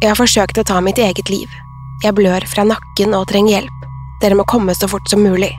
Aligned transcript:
Jeg 0.00 0.14
har 0.14 0.16
forsøkt 0.16 0.56
å 0.56 0.64
ta 0.64 0.78
mitt 0.80 0.96
eget 0.96 1.28
liv. 1.28 1.50
Jeg 2.00 2.16
blør 2.16 2.46
fra 2.48 2.64
nakken 2.64 3.12
og 3.12 3.26
trenger 3.28 3.58
hjelp. 3.58 3.82
Dere 4.22 4.38
må 4.38 4.46
komme 4.48 4.72
så 4.72 4.88
fort 4.88 5.10
som 5.12 5.20
mulig. 5.20 5.50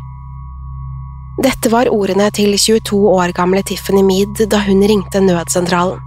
Dette 1.41 1.69
var 1.69 1.89
ordene 1.93 2.25
til 2.33 2.55
22 2.57 2.97
år 3.11 3.35
gamle 3.37 3.61
Tiffany 3.65 4.01
Mead 4.05 4.41
da 4.49 4.63
hun 4.65 4.81
ringte 4.81 5.21
nødsentralen. 5.21 6.01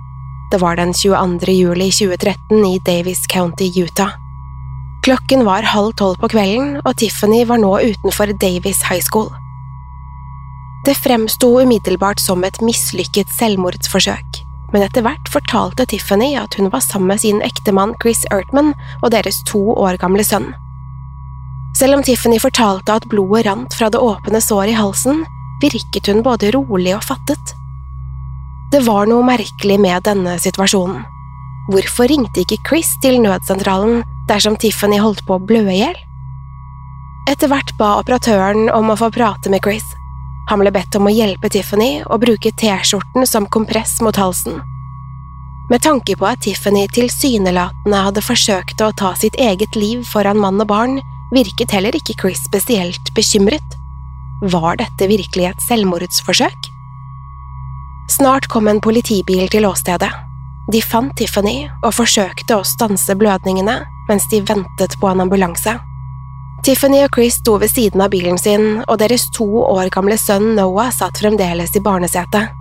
Det 0.51 0.59
var 0.62 0.77
den 0.79 0.91
22. 0.95 1.55
juli 1.55 1.89
2013 1.95 2.67
i 2.69 2.81
Davis 2.87 3.23
County, 3.31 3.71
Utah. 3.79 4.19
Klokken 5.07 5.47
var 5.47 5.67
halv 5.71 5.95
tolv 5.99 6.19
på 6.19 6.31
kvelden, 6.35 6.81
og 6.83 6.95
Tiffany 6.99 7.45
var 7.47 7.62
nå 7.62 7.73
utenfor 7.87 8.35
Davis 8.43 8.83
High 8.91 9.03
School. 9.03 9.31
Det 10.85 10.97
fremsto 10.99 11.55
umiddelbart 11.62 12.21
som 12.21 12.43
et 12.45 12.59
mislykket 12.62 13.31
selvmordsforsøk, 13.39 14.44
men 14.75 14.83
etter 14.83 15.05
hvert 15.06 15.30
fortalte 15.30 15.86
Tiffany 15.86 16.33
at 16.34 16.56
hun 16.58 16.72
var 16.72 16.83
sammen 16.83 17.12
med 17.12 17.22
sin 17.22 17.41
ektemann 17.47 17.94
Chris 18.03 18.25
Ertman 18.34 18.72
og 19.00 19.12
deres 19.14 19.39
to 19.47 19.62
år 19.78 20.00
gamle 20.03 20.27
sønn. 20.27 20.50
Selv 21.78 21.97
om 21.97 22.03
Tiffany 22.06 22.41
fortalte 22.42 22.98
at 22.98 23.06
blodet 23.11 23.47
rant 23.47 23.75
fra 23.75 23.89
det 23.91 24.03
åpne 24.03 24.42
såret 24.42 24.75
i 24.75 24.78
halsen, 24.78 25.22
virket 25.62 26.10
hun 26.10 26.22
både 26.26 26.50
rolig 26.54 26.94
og 26.97 27.06
fattet. 27.06 27.54
Det 28.75 28.82
var 28.87 29.06
noe 29.06 29.22
merkelig 29.26 29.78
med 29.78 30.03
denne 30.06 30.37
situasjonen. 30.43 31.04
Hvorfor 31.70 32.10
ringte 32.10 32.43
ikke 32.43 32.60
Chris 32.66 32.91
til 33.00 33.20
nødsentralen 33.22 34.03
dersom 34.28 34.59
Tiffany 34.60 34.99
holdt 35.00 35.22
på 35.26 35.38
å 35.38 35.43
blø 35.43 35.62
i 35.70 35.78
hjel? 35.78 35.97
Etter 37.31 37.49
hvert 37.49 37.70
ba 37.78 37.94
operatøren 38.03 38.66
om 38.75 38.91
å 38.91 38.99
få 39.00 39.09
prate 39.15 39.53
med 39.54 39.62
Chris. 39.65 39.87
Han 40.50 40.60
ble 40.60 40.72
bedt 40.75 40.97
om 40.99 41.09
å 41.09 41.12
hjelpe 41.12 41.49
Tiffany 41.53 42.03
å 42.05 42.19
bruke 42.21 42.53
T-skjorten 42.53 43.27
som 43.28 43.49
kompress 43.49 43.97
mot 44.05 44.16
halsen. 44.21 44.60
Med 45.71 45.81
tanke 45.81 46.16
på 46.21 46.27
at 46.28 46.43
Tiffany 46.44 46.84
tilsynelatende 46.93 48.03
hadde 48.06 48.25
forsøkt 48.25 48.82
å 48.84 48.93
ta 48.93 49.15
sitt 49.16 49.38
eget 49.41 49.78
liv 49.81 50.03
foran 50.10 50.41
mann 50.41 50.60
og 50.60 50.69
barn, 50.69 50.99
virket 51.32 51.72
heller 51.72 51.97
ikke 51.97 52.19
Chris 52.21 52.44
spesielt 52.44 53.09
bekymret. 53.16 53.78
Var 54.44 54.77
dette 54.82 55.09
virkelig 55.09 55.49
et 55.49 55.65
selvmordsforsøk? 55.65 56.69
Snart 58.12 58.50
kom 58.53 58.69
en 58.69 58.82
politibil 58.84 59.49
til 59.49 59.65
åstedet. 59.65 60.12
De 60.69 60.81
fant 60.84 61.12
Tiffany 61.16 61.65
og 61.81 61.94
forsøkte 61.97 62.59
å 62.59 62.69
stanse 62.69 63.16
blødningene 63.16 63.81
mens 64.09 64.28
de 64.28 64.43
ventet 64.44 64.99
på 65.00 65.09
en 65.09 65.25
ambulanse. 65.25 65.78
Tiffany 66.64 67.02
og 67.04 67.10
Chris 67.12 67.34
sto 67.42 67.58
ved 67.60 67.69
siden 67.69 68.00
av 68.00 68.08
bilen 68.08 68.38
sin, 68.41 68.78
og 68.88 68.97
deres 68.97 69.26
to 69.36 69.44
år 69.69 69.91
gamle 69.92 70.16
sønn 70.16 70.54
Noah 70.56 70.88
satt 70.97 71.19
fremdeles 71.20 71.75
i 71.76 71.82
barnesetet. 71.84 72.54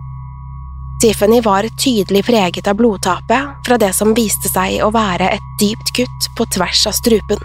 Tiffany 0.99 1.37
var 1.43 1.63
tydelig 1.79 2.25
preget 2.27 2.67
av 2.67 2.75
blodtapet 2.79 3.63
fra 3.63 3.77
det 3.79 3.93
som 3.95 4.11
viste 4.15 4.49
seg 4.51 4.81
å 4.83 4.89
være 4.91 5.29
et 5.37 5.45
dypt 5.61 5.93
kutt 5.95 6.27
på 6.35 6.47
tvers 6.51 6.81
av 6.91 6.97
strupen. 6.97 7.39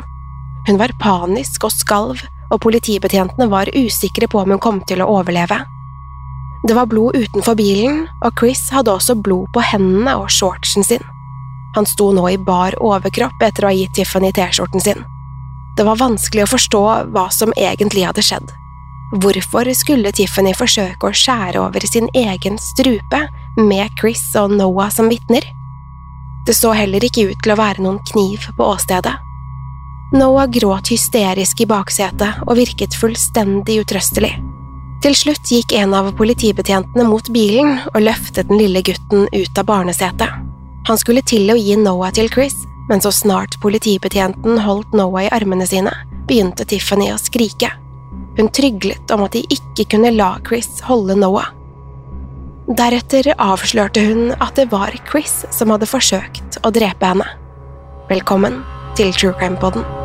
Hun 0.66 0.80
var 0.80 0.96
panisk 0.98 1.69
og 1.69 1.74
skalv, 1.74 2.24
og 2.50 2.62
politibetjentene 2.64 3.46
var 3.52 3.70
usikre 3.76 4.26
på 4.26 4.40
om 4.42 4.56
hun 4.56 4.62
kom 4.62 4.80
til 4.88 5.04
å 5.04 5.08
overleve. 5.20 5.60
Det 6.66 6.75
var 6.75 6.88
blod 6.90 7.14
utenfor 7.14 7.54
bilen, 7.54 8.00
og 8.19 8.34
Chris 8.40 8.64
hadde 8.75 8.90
også 8.96 9.14
blod 9.14 9.46
på 9.54 9.62
hendene 9.62 10.16
og 10.19 10.26
shortsen 10.26 10.82
sin. 10.82 11.06
Han 11.76 11.86
sto 11.86 12.10
nå 12.10 12.26
i 12.32 12.40
bar 12.50 12.75
overkropp 12.82 13.46
etter 13.46 13.62
å 13.62 13.70
ha 13.70 13.78
gitt 13.78 13.94
Tiffany 14.00 14.32
T-skjorten 14.34 14.82
sin. 14.82 15.06
Det 15.78 15.84
var 15.87 16.00
vanskelig 16.00 16.43
å 16.43 16.50
forstå 16.50 16.81
hva 17.15 17.28
som 17.31 17.53
egentlig 17.55 18.03
hadde 18.03 18.25
skjedd. 18.27 18.49
Hvorfor 19.22 19.69
skulle 19.78 20.11
Tiffany 20.12 20.50
forsøke 20.59 21.06
å 21.06 21.15
skjære 21.15 21.62
over 21.62 21.87
sin 21.87 22.11
egen 22.19 22.59
strupe 22.61 23.21
med 23.56 23.94
Chris 24.00 24.25
og 24.37 24.56
Noah 24.59 24.91
som 24.91 25.06
vitner? 25.09 25.47
Det 26.49 26.56
så 26.59 26.75
heller 26.75 27.06
ikke 27.06 27.28
ut 27.31 27.38
til 27.44 27.55
å 27.55 27.59
være 27.61 27.84
noen 27.84 28.03
kniv 28.11 28.50
på 28.59 28.67
åstedet. 28.75 29.15
Noah 30.19 30.49
gråt 30.50 30.91
hysterisk 30.91 31.62
i 31.62 31.69
baksetet 31.69 32.43
og 32.49 32.59
virket 32.59 32.97
fullstendig 32.99 33.78
utrøstelig. 33.84 34.34
Til 35.05 35.15
slutt 35.15 35.53
gikk 35.53 35.77
en 35.78 35.94
av 35.94 36.11
politibetjentene 36.19 37.06
mot 37.06 37.31
bilen 37.31 37.77
og 37.93 38.03
løftet 38.03 38.50
den 38.50 38.59
lille 38.59 38.83
gutten 38.83 39.28
ut 39.31 39.61
av 39.61 39.69
barnesetet. 39.69 40.43
Han 40.88 40.99
skulle 40.99 41.22
til 41.22 41.53
å 41.53 41.59
gi 41.61 41.77
Noah 41.78 42.11
til 42.17 42.33
Chris, 42.33 42.65
men 42.88 43.00
så 43.04 43.12
snart 43.12 43.59
politibetjenten 43.62 44.59
holdt 44.65 44.94
Noah 44.97 45.26
i 45.26 45.32
armene 45.32 45.66
sine, 45.69 45.93
begynte 46.28 46.66
Tiffany 46.69 47.10
å 47.12 47.21
skrike. 47.21 47.71
Hun 48.38 48.50
tryglet 48.54 49.10
om 49.15 49.25
at 49.26 49.37
de 49.37 49.44
ikke 49.53 49.88
kunne 49.94 50.15
la 50.15 50.34
Chris 50.47 50.81
holde 50.88 51.19
Noah. 51.19 51.53
Deretter 52.69 53.31
avslørte 53.41 54.03
hun 54.04 54.34
at 54.37 54.56
det 54.60 54.69
var 54.72 54.93
Chris 55.09 55.41
som 55.56 55.72
hadde 55.72 55.88
forsøkt 55.88 56.60
å 56.65 56.72
drepe 56.75 57.15
henne. 57.15 57.28
Velkommen 58.12 58.60
til 58.97 59.12
True 59.16 59.37
Crime 59.41 59.56
Podden. 59.60 59.97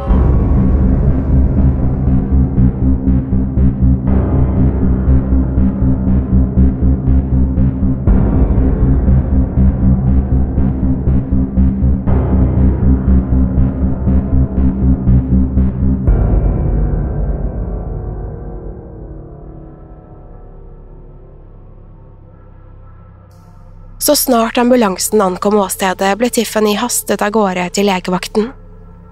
Så 24.03 24.15
snart 24.15 24.57
ambulansen 24.57 25.21
ankom 25.21 25.55
åstedet, 25.55 26.17
ble 26.19 26.27
Tiffany 26.29 26.73
hastet 26.75 27.21
av 27.23 27.29
gårde 27.31 27.69
til 27.71 27.85
legevakten. 27.87 28.49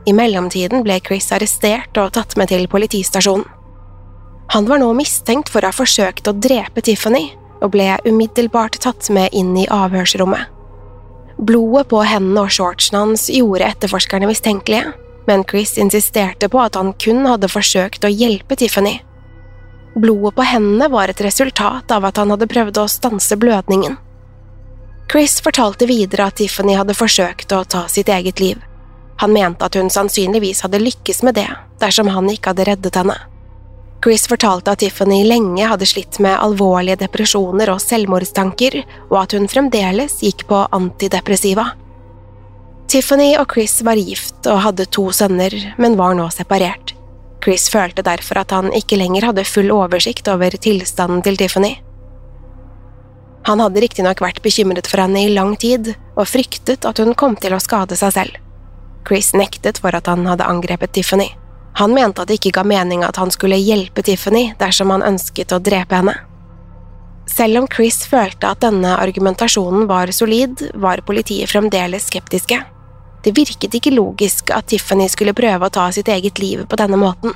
I 0.03 0.11
mellomtiden 0.11 0.83
ble 0.83 0.97
Chris 1.05 1.29
arrestert 1.31 1.95
og 2.01 2.09
tatt 2.17 2.35
med 2.35 2.51
til 2.51 2.67
politistasjonen. 2.67 3.45
Han 4.51 4.67
var 4.67 4.81
nå 4.81 4.89
mistenkt 4.97 5.47
for 5.53 5.63
å 5.63 5.71
ha 5.71 5.77
forsøkt 5.77 6.27
å 6.27 6.35
drepe 6.35 6.83
Tiffany, 6.83 7.29
og 7.63 7.71
ble 7.71 7.87
umiddelbart 8.03 8.81
tatt 8.83 9.07
med 9.15 9.31
inn 9.31 9.55
i 9.55 9.63
avhørsrommet. 9.71 10.51
Blodet 11.39 11.87
på 11.95 12.03
hendene 12.03 12.43
og 12.43 12.51
shortsen 12.51 12.99
hans 12.99 13.29
gjorde 13.31 13.71
etterforskerne 13.71 14.27
mistenkelige, 14.27 14.91
men 15.31 15.47
Chris 15.47 15.77
insisterte 15.79 16.51
på 16.51 16.65
at 16.67 16.75
han 16.75 16.91
kun 16.99 17.23
hadde 17.31 17.53
forsøkt 17.55 18.03
å 18.03 18.11
hjelpe 18.11 18.59
Tiffany. 18.59 18.97
Blodet 19.95 20.35
på 20.35 20.51
hendene 20.51 20.91
var 20.91 21.07
et 21.07 21.23
resultat 21.23 21.95
av 21.95 22.11
at 22.11 22.19
han 22.19 22.35
hadde 22.35 22.51
prøvd 22.59 22.83
å 22.83 22.89
stanse 22.91 23.39
blødningen. 23.39 24.01
Chris 25.11 25.41
fortalte 25.41 25.85
videre 25.85 26.29
at 26.29 26.37
Tiffany 26.39 26.77
hadde 26.79 26.95
forsøkt 26.95 27.51
å 27.51 27.65
ta 27.67 27.81
sitt 27.91 28.07
eget 28.07 28.39
liv. 28.39 28.61
Han 29.19 29.33
mente 29.35 29.67
at 29.67 29.75
hun 29.75 29.91
sannsynligvis 29.91 30.63
hadde 30.63 30.79
lykkes 30.79 31.19
med 31.27 31.35
det 31.35 31.49
dersom 31.81 32.07
han 32.15 32.29
ikke 32.31 32.53
hadde 32.53 32.67
reddet 32.69 32.95
henne. 32.95 33.17
Chris 34.01 34.23
fortalte 34.31 34.71
at 34.71 34.79
Tiffany 34.81 35.19
lenge 35.27 35.67
hadde 35.67 35.89
slitt 35.89 36.21
med 36.23 36.39
alvorlige 36.39 37.01
depresjoner 37.03 37.73
og 37.73 37.83
selvmordstanker, 37.83 38.79
og 39.11 39.17
at 39.25 39.35
hun 39.35 39.51
fremdeles 39.51 40.15
gikk 40.23 40.47
på 40.47 40.63
antidepressiva. 40.79 41.73
Tiffany 42.87 43.33
og 43.35 43.51
Chris 43.51 43.81
var 43.83 43.99
gift 43.99 44.47
og 44.47 44.63
hadde 44.63 44.87
to 44.95 45.09
sønner, 45.11 45.53
men 45.77 45.99
var 45.99 46.15
nå 46.15 46.31
separert. 46.31 46.95
Chris 47.43 47.67
følte 47.73 48.07
derfor 48.07 48.45
at 48.45 48.55
han 48.55 48.71
ikke 48.73 48.97
lenger 49.01 49.27
hadde 49.27 49.49
full 49.49 49.75
oversikt 49.75 50.31
over 50.31 50.55
tilstanden 50.55 51.21
til 51.27 51.37
Tiffany. 51.37 51.75
Han 53.49 53.61
hadde 53.63 53.81
riktignok 53.81 54.21
vært 54.21 54.41
bekymret 54.45 54.87
for 54.89 55.01
henne 55.01 55.25
i 55.25 55.33
lang 55.33 55.55
tid, 55.57 55.95
og 56.15 56.29
fryktet 56.29 56.85
at 56.85 57.01
hun 57.01 57.15
kom 57.17 57.37
til 57.41 57.55
å 57.55 57.61
skade 57.61 57.97
seg 57.97 58.13
selv. 58.13 58.39
Chris 59.07 59.31
nektet 59.33 59.81
for 59.81 59.95
at 59.97 60.09
han 60.11 60.27
hadde 60.29 60.45
angrepet 60.45 60.93
Tiffany. 60.93 61.31
Han 61.79 61.95
mente 61.95 62.21
at 62.21 62.29
det 62.29 62.37
ikke 62.37 62.59
ga 62.59 62.65
mening 62.67 63.05
at 63.07 63.17
han 63.17 63.31
skulle 63.33 63.57
hjelpe 63.57 64.03
Tiffany 64.05 64.51
dersom 64.59 64.91
han 64.93 65.05
ønsket 65.07 65.55
å 65.55 65.61
drepe 65.63 65.97
henne. 65.97 66.17
Selv 67.31 67.61
om 67.61 67.67
Chris 67.71 68.03
følte 68.09 68.49
at 68.49 68.61
denne 68.61 68.97
argumentasjonen 68.99 69.87
var 69.89 70.11
solid, 70.13 70.65
var 70.75 71.01
politiet 71.07 71.49
fremdeles 71.49 72.09
skeptiske. 72.11 72.59
Det 73.23 73.33
virket 73.37 73.77
ikke 73.77 73.93
logisk 73.93 74.51
at 74.53 74.67
Tiffany 74.71 75.07
skulle 75.09 75.37
prøve 75.37 75.67
å 75.67 75.73
ta 75.73 75.87
sitt 75.93 76.09
eget 76.11 76.41
liv 76.41 76.65
på 76.67 76.79
denne 76.81 76.99
måten. 76.99 77.33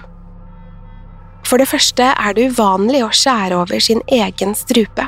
For 1.46 1.62
det 1.62 1.70
første 1.70 2.10
er 2.12 2.34
det 2.34 2.50
uvanlig 2.52 3.04
å 3.06 3.14
skjære 3.14 3.60
over 3.62 3.80
sin 3.80 4.02
egen 4.10 4.56
strupe. 4.58 5.06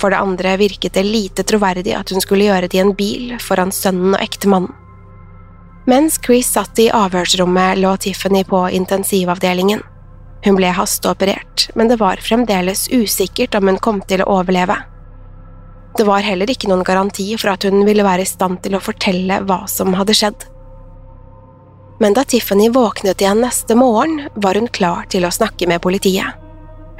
For 0.00 0.12
det 0.12 0.20
andre 0.20 0.56
virket 0.56 0.96
det 0.96 1.04
lite 1.04 1.44
troverdig 1.44 1.92
at 1.96 2.10
hun 2.12 2.22
skulle 2.24 2.48
gjøre 2.48 2.68
det 2.70 2.78
i 2.78 2.82
en 2.82 2.94
bil 2.96 3.34
foran 3.42 3.72
sønnen 3.74 4.16
og 4.16 4.22
ektemannen. 4.24 4.72
Mens 5.88 6.20
Chris 6.24 6.46
satt 6.54 6.78
i 6.78 6.90
avhørsrommet, 6.92 7.80
lå 7.80 7.94
Tiffany 7.96 8.44
på 8.44 8.66
intensivavdelingen. 8.76 9.80
Hun 10.44 10.56
ble 10.56 10.70
hasteoperert, 10.76 11.66
men 11.74 11.88
det 11.90 11.98
var 12.00 12.20
fremdeles 12.24 12.86
usikkert 12.92 13.56
om 13.58 13.68
hun 13.68 13.80
kom 13.82 14.00
til 14.08 14.22
å 14.22 14.28
overleve. 14.38 14.76
Det 15.98 16.06
var 16.06 16.24
heller 16.24 16.52
ikke 16.52 16.70
noen 16.70 16.84
garanti 16.86 17.26
for 17.40 17.52
at 17.52 17.66
hun 17.66 17.82
ville 17.88 18.06
være 18.06 18.24
i 18.24 18.28
stand 18.28 18.60
til 18.64 18.76
å 18.76 18.82
fortelle 18.84 19.40
hva 19.48 19.64
som 19.68 19.96
hadde 19.98 20.16
skjedd. 20.16 20.46
Men 22.00 22.14
da 22.16 22.24
Tiffany 22.24 22.70
våknet 22.72 23.20
igjen 23.20 23.42
neste 23.44 23.76
morgen, 23.76 24.28
var 24.34 24.56
hun 24.56 24.70
klar 24.72 25.08
til 25.12 25.26
å 25.26 25.34
snakke 25.34 25.68
med 25.68 25.82
politiet. 25.84 26.38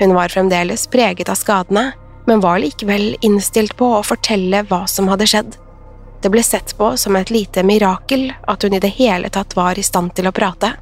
Hun 0.00 0.12
var 0.17 0.32
fremdeles 0.32 0.88
preget 0.93 1.31
av 1.32 1.38
skadene, 1.41 1.93
men 2.31 2.41
var 2.41 2.61
likevel 2.62 3.17
innstilt 3.27 3.73
på 3.77 3.88
å 3.97 4.05
fortelle 4.06 4.62
hva 4.71 4.85
som 4.87 5.09
hadde 5.11 5.27
skjedd. 5.27 5.56
Det 6.23 6.31
ble 6.31 6.44
sett 6.47 6.77
på 6.79 6.93
som 7.00 7.17
et 7.19 7.32
lite 7.35 7.65
mirakel 7.67 8.29
at 8.47 8.62
hun 8.62 8.77
i 8.77 8.79
det 8.79 8.93
hele 9.00 9.27
tatt 9.35 9.56
var 9.59 9.79
i 9.79 9.82
stand 9.82 10.12
til 10.15 10.29
å 10.31 10.35
prate. 10.37 10.77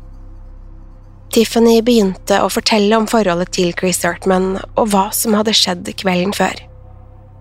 Tiffany 1.32 1.78
begynte 1.84 2.42
å 2.44 2.50
fortelle 2.52 2.98
om 3.00 3.06
forholdet 3.08 3.54
til 3.56 3.72
Chris 3.80 4.02
Hartman 4.04 4.58
og 4.58 4.90
hva 4.92 5.06
som 5.16 5.38
hadde 5.38 5.56
skjedd 5.56 5.88
kvelden 5.96 6.36
før. 6.36 6.60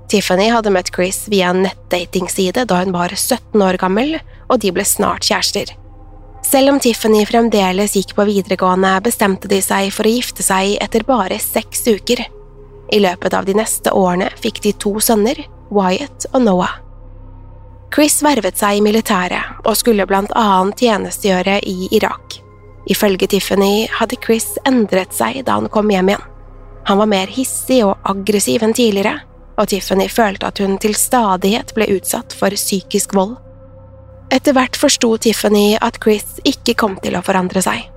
Tiffany 0.08 0.48
hadde 0.56 0.72
møtt 0.72 0.94
Chris 0.96 1.26
via 1.28 1.52
en 1.52 1.66
nettdatingside 1.66 2.64
da 2.72 2.80
hun 2.80 2.96
var 2.96 3.12
17 3.12 3.60
år 3.60 3.76
gammel, 3.82 4.16
og 4.48 4.64
de 4.64 4.72
ble 4.72 4.88
snart 4.88 5.28
kjærester. 5.28 5.76
Selv 6.48 6.72
om 6.72 6.80
Tiffany 6.80 7.26
fremdeles 7.28 8.00
gikk 8.00 8.16
på 8.16 8.24
videregående, 8.32 8.94
bestemte 9.04 9.52
de 9.52 9.60
seg 9.60 9.92
for 9.92 10.08
å 10.08 10.16
gifte 10.16 10.48
seg 10.48 10.78
etter 10.80 11.04
bare 11.04 11.44
seks 11.44 11.84
uker. 11.92 12.24
I 12.94 13.00
løpet 13.04 13.34
av 13.34 13.46
de 13.48 13.56
neste 13.58 13.92
årene 13.92 14.30
fikk 14.40 14.62
de 14.64 14.74
to 14.80 14.98
sønner, 15.04 15.40
Wyatt 15.74 16.30
og 16.34 16.44
Noah. 16.46 16.78
Chris 17.94 18.20
vervet 18.24 18.60
seg 18.60 18.78
i 18.78 18.84
militæret 18.84 19.64
og 19.64 19.78
skulle 19.80 20.08
blant 20.08 20.32
annet 20.36 20.84
tjenestegjøre 20.84 21.60
i 21.68 21.88
Irak. 21.96 22.40
Ifølge 22.88 23.28
Tiffany 23.32 23.88
hadde 23.92 24.20
Chris 24.24 24.54
endret 24.68 25.16
seg 25.16 25.42
da 25.48 25.58
han 25.60 25.72
kom 25.72 25.92
hjem 25.92 26.14
igjen. 26.14 26.28
Han 26.88 27.02
var 27.02 27.10
mer 27.12 27.32
hissig 27.32 27.82
og 27.84 27.98
aggressiv 28.08 28.64
enn 28.64 28.76
tidligere, 28.76 29.18
og 29.60 29.68
Tiffany 29.72 30.08
følte 30.12 30.48
at 30.48 30.62
hun 30.64 30.78
til 30.80 30.96
stadighet 30.96 31.74
ble 31.76 31.90
utsatt 31.98 32.36
for 32.38 32.56
psykisk 32.56 33.16
vold. 33.18 33.36
Etter 34.32 34.56
hvert 34.56 34.80
forsto 34.80 35.14
Tiffany 35.24 35.76
at 35.84 36.00
Chris 36.04 36.38
ikke 36.48 36.78
kom 36.80 36.96
til 37.04 37.18
å 37.20 37.24
forandre 37.26 37.64
seg. 37.64 37.88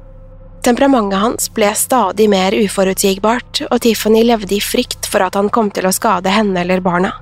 Temperamentet 0.60 1.18
hans 1.18 1.48
ble 1.56 1.70
stadig 1.74 2.26
mer 2.28 2.52
uforutsigbart, 2.52 3.62
og 3.70 3.80
Tiffany 3.80 4.20
levde 4.28 4.58
i 4.58 4.60
frykt 4.60 5.08
for 5.08 5.24
at 5.24 5.38
han 5.38 5.48
kom 5.48 5.70
til 5.72 5.88
å 5.88 5.92
skade 5.94 6.32
henne 6.32 6.60
eller 6.60 6.82
barna. 6.84 7.14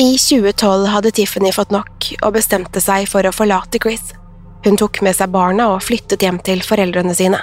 I 0.00 0.16
2012 0.18 0.88
hadde 0.88 1.12
Tiffany 1.14 1.52
fått 1.54 1.70
nok 1.70 2.08
og 2.24 2.32
bestemte 2.34 2.80
seg 2.82 3.06
for 3.10 3.28
å 3.28 3.34
forlate 3.34 3.78
Chris. 3.82 4.14
Hun 4.64 4.78
tok 4.80 5.02
med 5.04 5.14
seg 5.18 5.30
barna 5.34 5.68
og 5.74 5.82
flyttet 5.84 6.24
hjem 6.24 6.40
til 6.42 6.62
foreldrene 6.64 7.14
sine. 7.14 7.38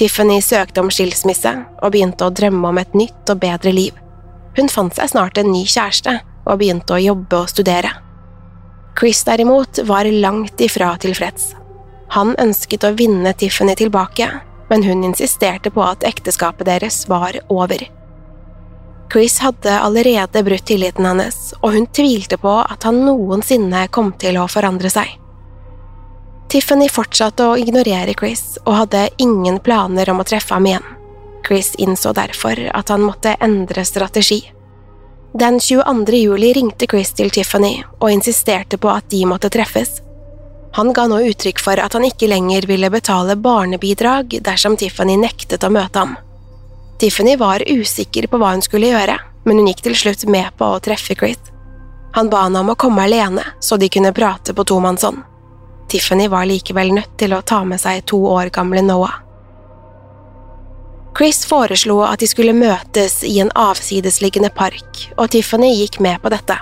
Tiffany 0.00 0.40
søkte 0.42 0.82
om 0.82 0.90
skilsmisse 0.92 1.52
og 1.76 1.92
begynte 1.92 2.26
å 2.26 2.32
drømme 2.34 2.72
om 2.72 2.80
et 2.80 2.96
nytt 2.96 3.30
og 3.32 3.42
bedre 3.44 3.74
liv. 3.76 3.92
Hun 4.56 4.72
fant 4.72 4.96
seg 4.96 5.12
snart 5.12 5.38
en 5.38 5.52
ny 5.52 5.62
kjæreste 5.68 6.16
og 6.46 6.58
begynte 6.58 6.96
å 6.96 7.02
jobbe 7.02 7.42
og 7.44 7.52
studere. 7.52 7.92
Chris 8.96 9.22
derimot 9.28 9.82
var 9.86 10.08
langt 10.08 10.60
ifra 10.64 10.94
tilfreds. 11.00 11.52
Han 12.14 12.36
ønsket 12.38 12.84
å 12.86 12.94
vinne 12.96 13.32
Tiffany 13.34 13.74
tilbake, 13.74 14.30
men 14.70 14.82
hun 14.82 15.04
insisterte 15.04 15.70
på 15.70 15.82
at 15.82 16.04
ekteskapet 16.06 16.66
deres 16.66 17.04
var 17.08 17.38
over. 17.48 17.82
Chris 19.12 19.38
hadde 19.38 19.78
allerede 19.80 20.42
brutt 20.42 20.66
tilliten 20.66 21.06
hennes, 21.06 21.54
og 21.62 21.76
hun 21.76 21.86
tvilte 21.86 22.38
på 22.42 22.58
at 22.62 22.82
han 22.86 23.04
noensinne 23.06 23.86
kom 23.94 24.12
til 24.18 24.38
å 24.40 24.48
forandre 24.50 24.90
seg. 24.90 25.12
Tiffany 26.50 26.88
fortsatte 26.90 27.46
å 27.46 27.56
ignorere 27.58 28.14
Chris 28.18 28.58
og 28.64 28.74
hadde 28.80 29.08
ingen 29.22 29.58
planer 29.62 30.10
om 30.10 30.22
å 30.22 30.26
treffe 30.26 30.54
ham 30.54 30.66
igjen. 30.66 30.84
Chris 31.46 31.74
innså 31.78 32.12
derfor 32.14 32.58
at 32.74 32.90
han 32.90 33.02
måtte 33.06 33.36
endre 33.42 33.84
strategi. 33.86 34.40
Den 35.34 35.60
22. 35.60 36.16
juli 36.16 36.52
ringte 36.56 36.86
Chris 36.90 37.12
til 37.14 37.30
Tiffany 37.30 37.82
og 37.98 38.10
insisterte 38.10 38.78
på 38.78 38.90
at 38.90 39.10
de 39.10 39.24
måtte 39.28 39.50
treffes. 39.52 40.00
Han 40.76 40.92
ga 40.92 41.06
nå 41.08 41.22
uttrykk 41.30 41.60
for 41.64 41.80
at 41.80 41.94
han 41.96 42.04
ikke 42.04 42.28
lenger 42.28 42.66
ville 42.68 42.90
betale 42.92 43.32
barnebidrag 43.40 44.34
dersom 44.44 44.74
Tiffany 44.76 45.14
nektet 45.16 45.64
å 45.64 45.70
møte 45.72 46.02
ham. 46.02 46.12
Tiffany 47.00 47.38
var 47.40 47.64
usikker 47.64 48.28
på 48.28 48.40
hva 48.40 48.50
hun 48.52 48.64
skulle 48.64 48.90
gjøre, 48.90 49.14
men 49.48 49.60
hun 49.60 49.70
gikk 49.70 49.80
til 49.86 49.96
slutt 49.96 50.26
med 50.28 50.52
på 50.60 50.68
å 50.74 50.82
treffe 50.84 51.16
Chris. 51.16 51.40
Han 52.18 52.28
ba 52.28 52.44
henne 52.44 52.60
om 52.60 52.74
å 52.74 52.76
komme 52.76 53.06
alene, 53.08 53.44
så 53.60 53.80
de 53.80 53.88
kunne 53.92 54.12
prate 54.16 54.52
på 54.52 54.68
tomannshånd. 54.68 55.24
Tiffany 55.88 56.28
var 56.28 56.44
likevel 56.44 56.92
nødt 56.92 57.16
til 57.20 57.32
å 57.32 57.40
ta 57.40 57.62
med 57.64 57.80
seg 57.80 58.04
to 58.12 58.20
år 58.28 58.52
gamle 58.52 58.84
Noah. 58.84 59.22
Chris 61.16 61.46
foreslo 61.48 62.02
at 62.04 62.20
de 62.20 62.28
skulle 62.28 62.52
møtes 62.52 63.22
i 63.24 63.38
en 63.40 63.52
avsidesliggende 63.56 64.52
park, 64.52 65.06
og 65.16 65.30
Tiffany 65.32 65.72
gikk 65.72 66.02
med 66.04 66.20
på 66.20 66.36
dette. 66.36 66.60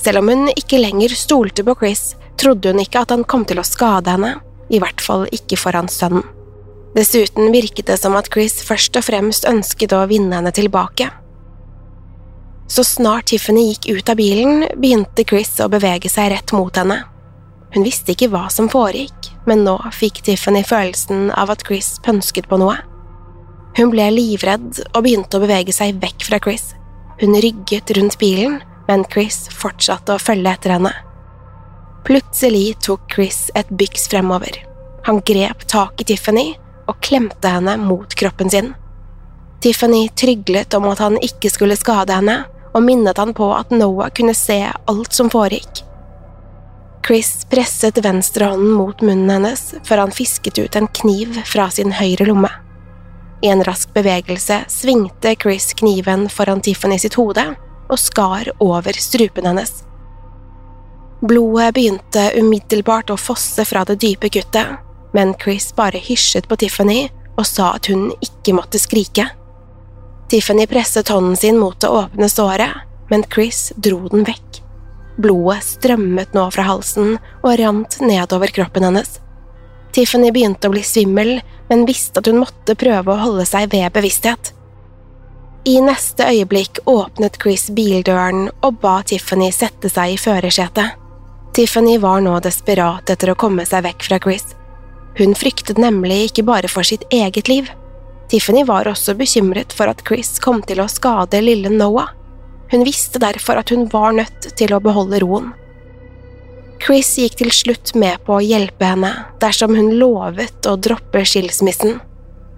Selv 0.00 0.24
om 0.24 0.32
hun 0.32 0.52
ikke 0.56 0.80
lenger 0.80 1.12
stolte 1.12 1.64
på 1.66 1.76
Chris, 1.82 2.14
trodde 2.40 2.72
hun 2.72 2.82
ikke 2.82 3.04
at 3.04 3.12
han 3.14 3.24
kom 3.28 3.44
til 3.48 3.60
å 3.60 3.66
skade 3.66 4.14
henne, 4.14 4.36
i 4.72 4.80
hvert 4.82 5.02
fall 5.04 5.26
ikke 5.34 5.58
foran 5.60 5.90
sønnen. 5.92 6.24
Dessuten 6.94 7.50
virket 7.50 7.88
det 7.90 7.98
som 7.98 8.14
at 8.14 8.30
Chris 8.30 8.60
først 8.62 8.94
og 8.98 9.06
fremst 9.08 9.48
ønsket 9.50 9.92
å 9.96 10.04
vinne 10.10 10.38
henne 10.38 10.52
tilbake. 10.54 11.08
Så 12.70 12.84
snart 12.86 13.28
Tiffany 13.32 13.66
gikk 13.72 13.88
ut 13.98 14.12
av 14.12 14.18
bilen, 14.20 14.64
begynte 14.78 15.26
Chris 15.26 15.52
å 15.60 15.68
bevege 15.72 16.08
seg 16.08 16.30
rett 16.32 16.54
mot 16.54 16.74
henne. 16.78 17.02
Hun 17.74 17.82
visste 17.82 18.14
ikke 18.14 18.30
hva 18.30 18.46
som 18.54 18.70
foregikk, 18.70 19.32
men 19.50 19.64
nå 19.66 19.74
fikk 19.92 20.22
Tiffany 20.24 20.62
følelsen 20.64 21.32
av 21.34 21.50
at 21.52 21.66
Chris 21.66 21.96
pønsket 22.06 22.46
på 22.48 22.60
noe. 22.62 22.78
Hun 23.74 23.90
ble 23.90 24.06
livredd 24.14 24.78
og 24.92 25.00
begynte 25.02 25.40
å 25.40 25.42
bevege 25.42 25.74
seg 25.74 25.98
vekk 26.02 26.28
fra 26.28 26.38
Chris. 26.42 26.70
Hun 27.18 27.34
rygget 27.42 27.90
rundt 27.98 28.16
bilen, 28.22 28.60
men 28.86 29.02
Chris 29.10 29.48
fortsatte 29.50 30.14
å 30.14 30.22
følge 30.22 30.54
etter 30.54 30.76
henne. 30.76 30.94
Plutselig 32.04 32.80
tok 32.84 33.12
Chris 33.14 33.50
et 33.54 33.68
byks 33.68 34.08
fremover. 34.08 34.58
Han 35.06 35.20
grep 35.24 35.66
tak 35.66 36.00
i 36.00 36.04
Tiffany 36.04 36.50
og 36.84 36.98
klemte 37.00 37.48
henne 37.48 37.78
mot 37.80 38.12
kroppen 38.14 38.50
sin. 38.52 38.74
Tiffany 39.64 40.08
tryglet 40.12 40.74
om 40.76 40.84
at 40.90 41.00
han 41.00 41.16
ikke 41.24 41.48
skulle 41.48 41.78
skade 41.80 42.12
henne, 42.12 42.42
og 42.74 42.84
minnet 42.84 43.16
han 43.16 43.32
på 43.32 43.48
at 43.56 43.72
Noah 43.72 44.10
kunne 44.12 44.34
se 44.36 44.58
alt 44.68 45.16
som 45.16 45.30
foregikk. 45.32 45.80
Chris 47.06 47.46
presset 47.48 48.00
venstrehånden 48.04 48.76
mot 48.76 49.00
munnen 49.00 49.30
hennes 49.30 49.62
før 49.84 50.04
han 50.04 50.12
fisket 50.12 50.60
ut 50.60 50.76
en 50.76 50.90
kniv 51.00 51.40
fra 51.48 51.70
sin 51.72 51.96
høyre 51.96 52.28
lomme. 52.28 52.52
I 53.44 53.48
en 53.52 53.64
rask 53.64 53.92
bevegelse 53.96 54.60
svingte 54.72 55.34
Chris 55.40 55.72
kniven 55.80 56.28
foran 56.32 56.60
Tiffany 56.64 57.00
sitt 57.00 57.16
hode 57.20 57.48
og 57.88 57.98
skar 58.00 58.52
over 58.60 58.96
strupen 59.00 59.48
hennes. 59.48 59.84
Blodet 61.24 61.72
begynte 61.72 62.22
umiddelbart 62.36 63.08
å 63.08 63.16
fosse 63.16 63.64
fra 63.64 63.80
det 63.88 63.96
dype 64.02 64.28
kuttet, 64.28 64.74
men 65.16 65.30
Chris 65.40 65.70
bare 65.72 65.96
hysjet 65.96 66.44
på 66.50 66.58
Tiffany 66.60 67.06
og 67.38 67.46
sa 67.48 67.70
at 67.78 67.88
hun 67.88 68.10
ikke 68.20 68.52
måtte 68.52 68.76
skrike. 68.82 69.30
Tiffany 70.28 70.66
presset 70.68 71.08
hånden 71.08 71.38
sin 71.40 71.56
mot 71.56 71.78
det 71.80 71.88
åpne 71.88 72.28
såret, 72.28 72.74
men 73.08 73.24
Chris 73.32 73.70
dro 73.76 74.02
den 74.12 74.26
vekk. 74.28 74.58
Blodet 75.16 75.62
strømmet 75.64 76.34
nå 76.36 76.44
fra 76.52 76.66
halsen 76.68 77.14
og 77.16 77.54
rant 77.60 77.96
nedover 78.04 78.52
kroppen 78.52 78.84
hennes. 78.84 79.14
Tiffany 79.96 80.28
begynte 80.34 80.68
å 80.68 80.74
bli 80.74 80.82
svimmel, 80.84 81.38
men 81.70 81.86
visste 81.88 82.20
at 82.20 82.28
hun 82.28 82.42
måtte 82.42 82.76
prøve 82.76 83.14
å 83.14 83.22
holde 83.22 83.46
seg 83.48 83.70
ved 83.72 83.94
bevissthet. 83.94 84.50
I 85.64 85.78
neste 85.80 86.26
øyeblikk 86.28 86.82
åpnet 86.84 87.40
Chris 87.40 87.70
bildøren 87.72 88.50
og 88.60 88.82
ba 88.82 88.98
Tiffany 89.08 89.48
sette 89.56 89.88
seg 89.88 90.18
i 90.18 90.20
førersetet. 90.20 91.00
Tiffany 91.54 91.98
var 91.98 92.20
nå 92.20 92.32
desperat 92.42 93.10
etter 93.12 93.30
å 93.30 93.36
komme 93.38 93.62
seg 93.62 93.84
vekk 93.86 94.00
fra 94.08 94.16
Chris. 94.18 94.48
Hun 95.14 95.36
fryktet 95.38 95.78
nemlig 95.78 96.24
ikke 96.26 96.42
bare 96.48 96.66
for 96.66 96.82
sitt 96.82 97.04
eget 97.14 97.46
liv. 97.46 97.68
Tiffany 98.32 98.64
var 98.66 98.90
også 98.90 99.14
bekymret 99.14 99.70
for 99.70 99.86
at 99.86 100.02
Chris 100.08 100.32
kom 100.42 100.64
til 100.66 100.82
å 100.82 100.88
skade 100.90 101.38
lille 101.44 101.70
Noah. 101.70 102.10
Hun 102.72 102.82
visste 102.82 103.22
derfor 103.22 103.62
at 103.62 103.70
hun 103.70 103.86
var 103.92 104.16
nødt 104.18 104.50
til 104.58 104.74
å 104.74 104.82
beholde 104.82 105.22
roen. 105.22 105.52
Chris 106.82 107.12
gikk 107.22 107.38
til 107.38 107.54
slutt 107.54 107.94
med 107.94 108.26
på 108.26 108.40
å 108.40 108.42
hjelpe 108.42 108.90
henne 108.90 109.14
dersom 109.38 109.78
hun 109.78 109.94
lovet 110.00 110.66
å 110.66 110.74
droppe 110.74 111.22
skilsmissen. 111.22 112.00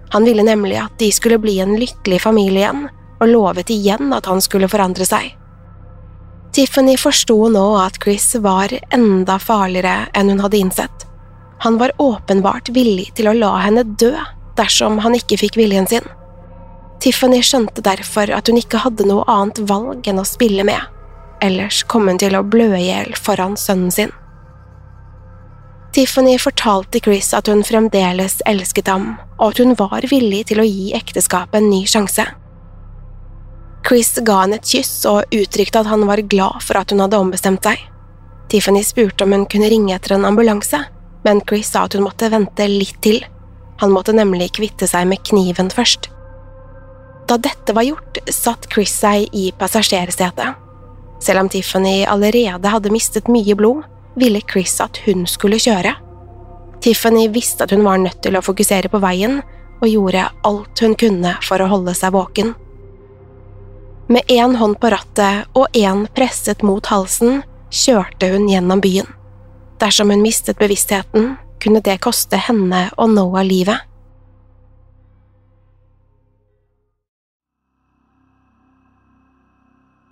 Han 0.09 0.25
ville 0.25 0.41
nemlig 0.41 0.81
at 0.81 0.97
de 0.97 1.13
skulle 1.13 1.37
bli 1.37 1.59
en 1.61 1.77
lykkelig 1.77 2.23
familie 2.25 2.65
igjen, 2.65 2.87
og 3.21 3.29
lovet 3.29 3.69
igjen 3.69 4.09
at 4.17 4.25
han 4.25 4.41
skulle 4.41 4.71
forandre 4.71 5.05
seg. 5.05 5.35
Tiffany 6.57 6.97
forsto 6.97 7.49
nå 7.53 7.63
at 7.77 7.99
Chris 8.03 8.35
var 8.41 8.71
enda 8.89 9.35
farligere 9.37 10.07
enn 10.17 10.31
hun 10.31 10.39
hadde 10.41 10.57
innsett. 10.57 11.03
Han 11.61 11.75
var 11.77 11.91
åpenbart 12.01 12.71
villig 12.73 13.11
til 13.19 13.29
å 13.29 13.33
la 13.37 13.51
henne 13.61 13.83
dø 14.01 14.15
dersom 14.57 14.97
han 15.03 15.13
ikke 15.13 15.37
fikk 15.37 15.59
viljen 15.61 15.85
sin. 15.85 16.07
Tiffany 16.97 17.43
skjønte 17.45 17.83
derfor 17.85 18.33
at 18.33 18.49
hun 18.49 18.57
ikke 18.57 18.81
hadde 18.81 19.05
noe 19.05 19.27
annet 19.29 19.61
valg 19.69 20.09
enn 20.09 20.17
å 20.17 20.25
spille 20.25 20.65
med, 20.65 20.81
ellers 21.45 21.83
kom 21.85 22.09
hun 22.09 22.17
til 22.17 22.33
å 22.33 22.41
blø 22.41 22.71
i 22.79 22.87
hjel 22.87 23.13
foran 23.13 23.53
sønnen 23.53 23.93
sin. 23.93 24.15
Tiffany 25.93 26.39
fortalte 26.41 27.03
Chris 27.05 27.35
at 27.37 27.53
hun 27.53 27.61
fremdeles 27.69 28.41
elsket 28.49 28.89
ham, 28.89 29.11
og 29.37 29.53
at 29.53 29.61
hun 29.61 29.77
var 29.77 30.09
villig 30.09 30.47
til 30.49 30.65
å 30.65 30.65
gi 30.65 30.89
ekteskapet 30.97 31.61
en 31.61 31.69
ny 31.69 31.85
sjanse. 31.85 32.25
Chris 33.87 34.17
ga 34.19 34.41
henne 34.41 34.57
et 34.59 34.67
kyss 34.67 35.05
og 35.07 35.31
uttrykte 35.31 35.79
at 35.79 35.87
han 35.87 36.03
var 36.09 36.19
glad 36.27 36.59
for 36.65 36.79
at 36.79 36.91
hun 36.91 36.99
hadde 37.05 37.19
ombestemt 37.21 37.63
seg. 37.63 37.79
Tiffany 38.51 38.81
spurte 38.83 39.23
om 39.23 39.31
hun 39.35 39.45
kunne 39.47 39.69
ringe 39.71 39.95
etter 39.95 40.17
en 40.17 40.27
ambulanse, 40.27 40.81
men 41.23 41.39
Chris 41.47 41.71
sa 41.71 41.85
at 41.87 41.95
hun 41.95 42.03
måtte 42.03 42.29
vente 42.31 42.67
litt 42.67 42.99
til. 43.03 43.21
Han 43.79 43.93
måtte 43.95 44.15
nemlig 44.15 44.51
kvitte 44.57 44.89
seg 44.91 45.07
med 45.07 45.23
kniven 45.27 45.71
først. 45.71 46.09
Da 47.27 47.39
dette 47.39 47.75
var 47.75 47.87
gjort, 47.87 48.19
satt 48.31 48.67
Chris 48.71 48.93
seg 48.99 49.27
i 49.35 49.49
passasjersetet. 49.55 50.59
Selv 51.23 51.43
om 51.43 51.51
Tiffany 51.51 52.03
allerede 52.07 52.71
hadde 52.71 52.91
mistet 52.93 53.31
mye 53.31 53.55
blod, 53.57 53.87
ville 54.19 54.43
Chris 54.51 54.75
at 54.83 54.99
hun 55.05 55.25
skulle 55.29 55.59
kjøre. 55.61 55.95
Tiffany 56.83 57.27
visste 57.33 57.65
at 57.65 57.73
hun 57.75 57.87
var 57.87 57.99
nødt 58.03 58.19
til 58.23 58.37
å 58.37 58.43
fokusere 58.43 58.91
på 58.91 59.01
veien, 59.03 59.41
og 59.77 59.91
gjorde 59.91 60.29
alt 60.47 60.81
hun 60.81 60.95
kunne 60.97 61.35
for 61.45 61.61
å 61.61 61.69
holde 61.71 61.95
seg 61.97 62.15
våken. 62.15 62.55
Med 64.07 64.23
én 64.27 64.55
hånd 64.55 64.79
på 64.79 64.87
rattet 64.87 65.51
og 65.53 65.67
én 65.75 66.05
presset 66.15 66.61
mot 66.63 66.85
halsen 66.87 67.41
kjørte 67.67 68.29
hun 68.31 68.47
gjennom 68.47 68.79
byen. 68.79 69.09
Dersom 69.83 70.13
hun 70.13 70.23
mistet 70.23 70.57
bevisstheten, 70.61 71.35
kunne 71.59 71.83
det 71.83 71.99
koste 72.01 72.39
henne 72.39 72.87
og 72.95 73.11
Noah 73.11 73.43
livet. 73.43 73.83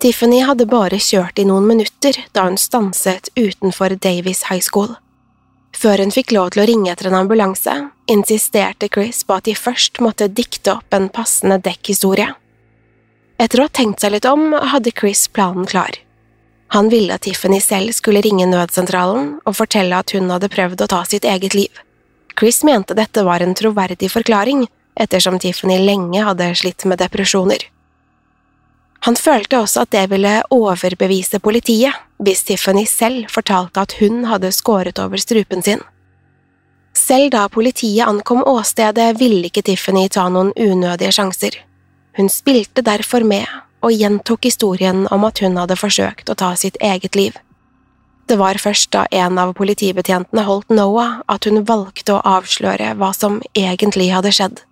Tiffany 0.03 0.43
hadde 0.43 0.67
bare 0.69 0.99
kjørt 0.99 1.39
i 1.39 1.47
noen 1.47 1.65
minutter 1.65 2.19
da 2.35 2.43
hun 2.49 2.59
stanset 2.61 3.31
utenfor 3.39 3.95
Davies 3.95 4.43
High 4.51 4.61
School. 4.61 4.91
Før 5.75 6.03
hun 6.03 6.11
fikk 6.11 6.35
lov 6.35 6.51
til 6.53 6.61
å 6.61 6.67
ringe 6.67 6.91
etter 6.91 7.09
en 7.09 7.21
ambulanse, 7.23 7.73
insisterte 8.11 8.91
Chris 8.91 9.23
på 9.23 9.39
at 9.39 9.47
de 9.47 9.55
først 9.55 10.03
måtte 10.03 10.27
dikte 10.27 10.75
opp 10.75 10.93
en 10.93 11.07
passende 11.09 11.57
dekkhistorie. 11.63 12.35
Etter 13.37 13.59
å 13.59 13.67
ha 13.67 13.71
tenkt 13.71 14.01
seg 14.01 14.13
litt 14.15 14.27
om, 14.29 14.53
hadde 14.53 14.93
Chris 14.95 15.27
planen 15.27 15.67
klar. 15.67 15.99
Han 16.73 16.89
ville 16.89 17.13
at 17.13 17.25
Tiffany 17.27 17.59
selv 17.61 17.93
skulle 17.95 18.23
ringe 18.25 18.47
nødsentralen 18.49 19.35
og 19.45 19.57
fortelle 19.57 19.99
at 19.99 20.15
hun 20.15 20.31
hadde 20.31 20.49
prøvd 20.51 20.85
å 20.85 20.89
ta 20.91 21.03
sitt 21.07 21.27
eget 21.27 21.53
liv. 21.57 21.83
Chris 22.39 22.63
mente 22.67 22.95
dette 22.97 23.23
var 23.23 23.43
en 23.43 23.55
troverdig 23.55 24.09
forklaring, 24.11 24.65
ettersom 24.95 25.39
Tiffany 25.39 25.77
lenge 25.83 26.23
hadde 26.23 26.49
slitt 26.55 26.87
med 26.87 26.99
depresjoner. 27.03 27.67
Han 29.05 29.15
følte 29.19 29.59
også 29.61 29.83
at 29.83 29.91
det 29.93 30.07
ville 30.09 30.39
overbevise 30.55 31.39
politiet 31.43 31.93
hvis 32.25 32.41
Tiffany 32.47 32.87
selv 32.89 33.29
fortalte 33.29 33.83
at 33.83 33.93
hun 33.99 34.23
hadde 34.25 34.49
skåret 34.55 34.99
over 35.03 35.21
strupen 35.21 35.61
sin. 35.61 35.83
Selv 36.95 37.29
da 37.35 37.43
politiet 37.51 38.07
ankom 38.07 38.41
åstedet, 38.47 39.19
ville 39.19 39.51
ikke 39.51 39.65
Tiffany 39.67 40.07
ta 40.09 40.25
noen 40.31 40.53
unødige 40.55 41.11
sjanser. 41.19 41.59
Hun 42.15 42.29
spilte 42.31 42.83
derfor 42.85 43.25
med 43.27 43.47
og 43.85 43.93
gjentok 43.93 44.47
historien 44.47 45.05
om 45.13 45.25
at 45.27 45.41
hun 45.43 45.57
hadde 45.59 45.77
forsøkt 45.77 46.29
å 46.31 46.37
ta 46.39 46.53
sitt 46.57 46.77
eget 46.81 47.15
liv. 47.15 47.35
Det 48.25 48.39
var 48.39 48.57
først 48.57 48.89
da 48.95 49.03
en 49.13 49.37
av 49.37 49.53
politibetjentene 49.57 50.45
holdt 50.47 50.71
Noah 50.73 51.19
at 51.29 51.45
hun 51.45 51.61
valgte 51.67 52.15
å 52.15 52.23
avsløre 52.25 52.95
hva 52.97 53.11
som 53.13 53.41
egentlig 53.53 54.09
hadde 54.15 54.31
skjedd. 54.33 54.63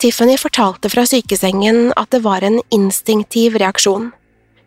Tiffany 0.00 0.38
fortalte 0.40 0.88
fra 0.92 1.04
sykesengen 1.06 1.92
at 1.96 2.10
det 2.14 2.22
var 2.24 2.44
en 2.46 2.60
instinktiv 2.74 3.58
reaksjon. 3.60 4.10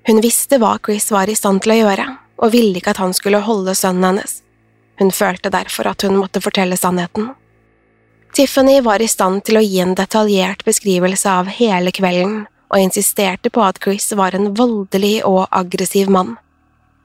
Hun 0.07 0.21
visste 0.23 0.59
hva 0.61 0.77
Chris 0.85 1.09
var 1.11 1.29
i 1.29 1.35
stand 1.35 1.63
til 1.65 1.73
å 1.73 1.79
gjøre, 1.81 2.05
og 2.37 2.53
ville 2.53 2.79
ikke 2.79 2.93
at 2.93 3.01
han 3.01 3.15
skulle 3.17 3.41
holde 3.43 3.75
sønnen 3.75 4.05
hennes. 4.11 4.39
Hun 5.01 5.11
følte 5.13 5.51
derfor 5.53 5.89
at 5.91 6.05
hun 6.05 6.17
måtte 6.17 6.41
fortelle 6.41 6.77
sannheten. 6.77 7.33
Tiffany 8.37 8.81
var 8.81 9.01
i 9.01 9.07
stand 9.09 9.39
til 9.47 9.57
å 9.57 9.61
gi 9.65 9.79
en 9.81 9.95
detaljert 9.97 10.59
beskrivelse 10.61 11.31
av 11.39 11.47
hele 11.49 11.89
kvelden 11.89 12.43
og 12.69 12.77
insisterte 12.77 13.49
på 13.49 13.63
at 13.65 13.79
Chris 13.81 14.11
var 14.19 14.35
en 14.37 14.51
voldelig 14.59 15.23
og 15.25 15.47
aggressiv 15.49 16.11
mann. 16.13 16.35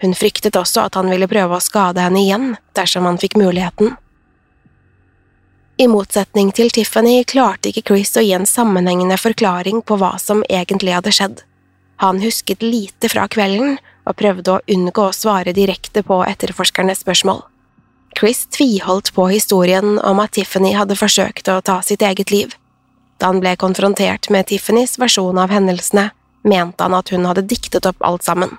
Hun 0.04 0.12
fryktet 0.12 0.58
også 0.60 0.82
at 0.82 0.98
han 1.00 1.08
ville 1.08 1.30
prøve 1.32 1.56
å 1.56 1.64
skade 1.64 2.04
henne 2.04 2.20
igjen 2.20 2.44
dersom 2.76 3.08
han 3.08 3.16
fikk 3.22 3.38
muligheten. 3.40 3.94
I 5.80 5.86
motsetning 5.88 6.50
til 6.52 6.68
Tiffany 6.68 7.22
klarte 7.24 7.72
ikke 7.72 7.86
Chris 7.94 8.12
å 8.20 8.26
gi 8.26 8.34
en 8.36 8.44
sammenhengende 8.44 9.16
forklaring 9.16 9.80
på 9.88 9.96
hva 10.02 10.18
som 10.20 10.44
egentlig 10.50 10.92
hadde 10.98 11.14
skjedd. 11.16 11.40
Han 12.04 12.20
husket 12.20 12.60
lite 12.60 13.08
fra 13.08 13.24
kvelden 13.24 13.78
og 14.04 14.20
prøvde 14.20 14.58
å 14.58 14.62
unngå 14.76 15.08
å 15.08 15.16
svare 15.16 15.56
direkte 15.56 16.04
på 16.04 16.20
etterforskernes 16.28 17.00
spørsmål. 17.06 17.40
Chris 18.18 18.46
tviholdt 18.46 19.12
på 19.16 19.28
historien 19.32 19.98
om 19.98 20.20
at 20.22 20.34
Tiffany 20.36 20.72
hadde 20.76 20.98
forsøkt 20.98 21.48
å 21.48 21.60
ta 21.64 21.80
sitt 21.82 22.02
eget 22.02 22.32
liv. 22.34 22.52
Da 23.18 23.30
han 23.30 23.40
ble 23.42 23.54
konfrontert 23.60 24.28
med 24.34 24.48
Tiffany's 24.50 24.98
versjon 24.98 25.38
av 25.38 25.52
hendelsene, 25.54 26.10
mente 26.42 26.82
han 26.82 26.96
at 26.98 27.12
hun 27.14 27.26
hadde 27.28 27.46
diktet 27.46 27.86
opp 27.86 28.02
alt 28.02 28.26
sammen. 28.26 28.56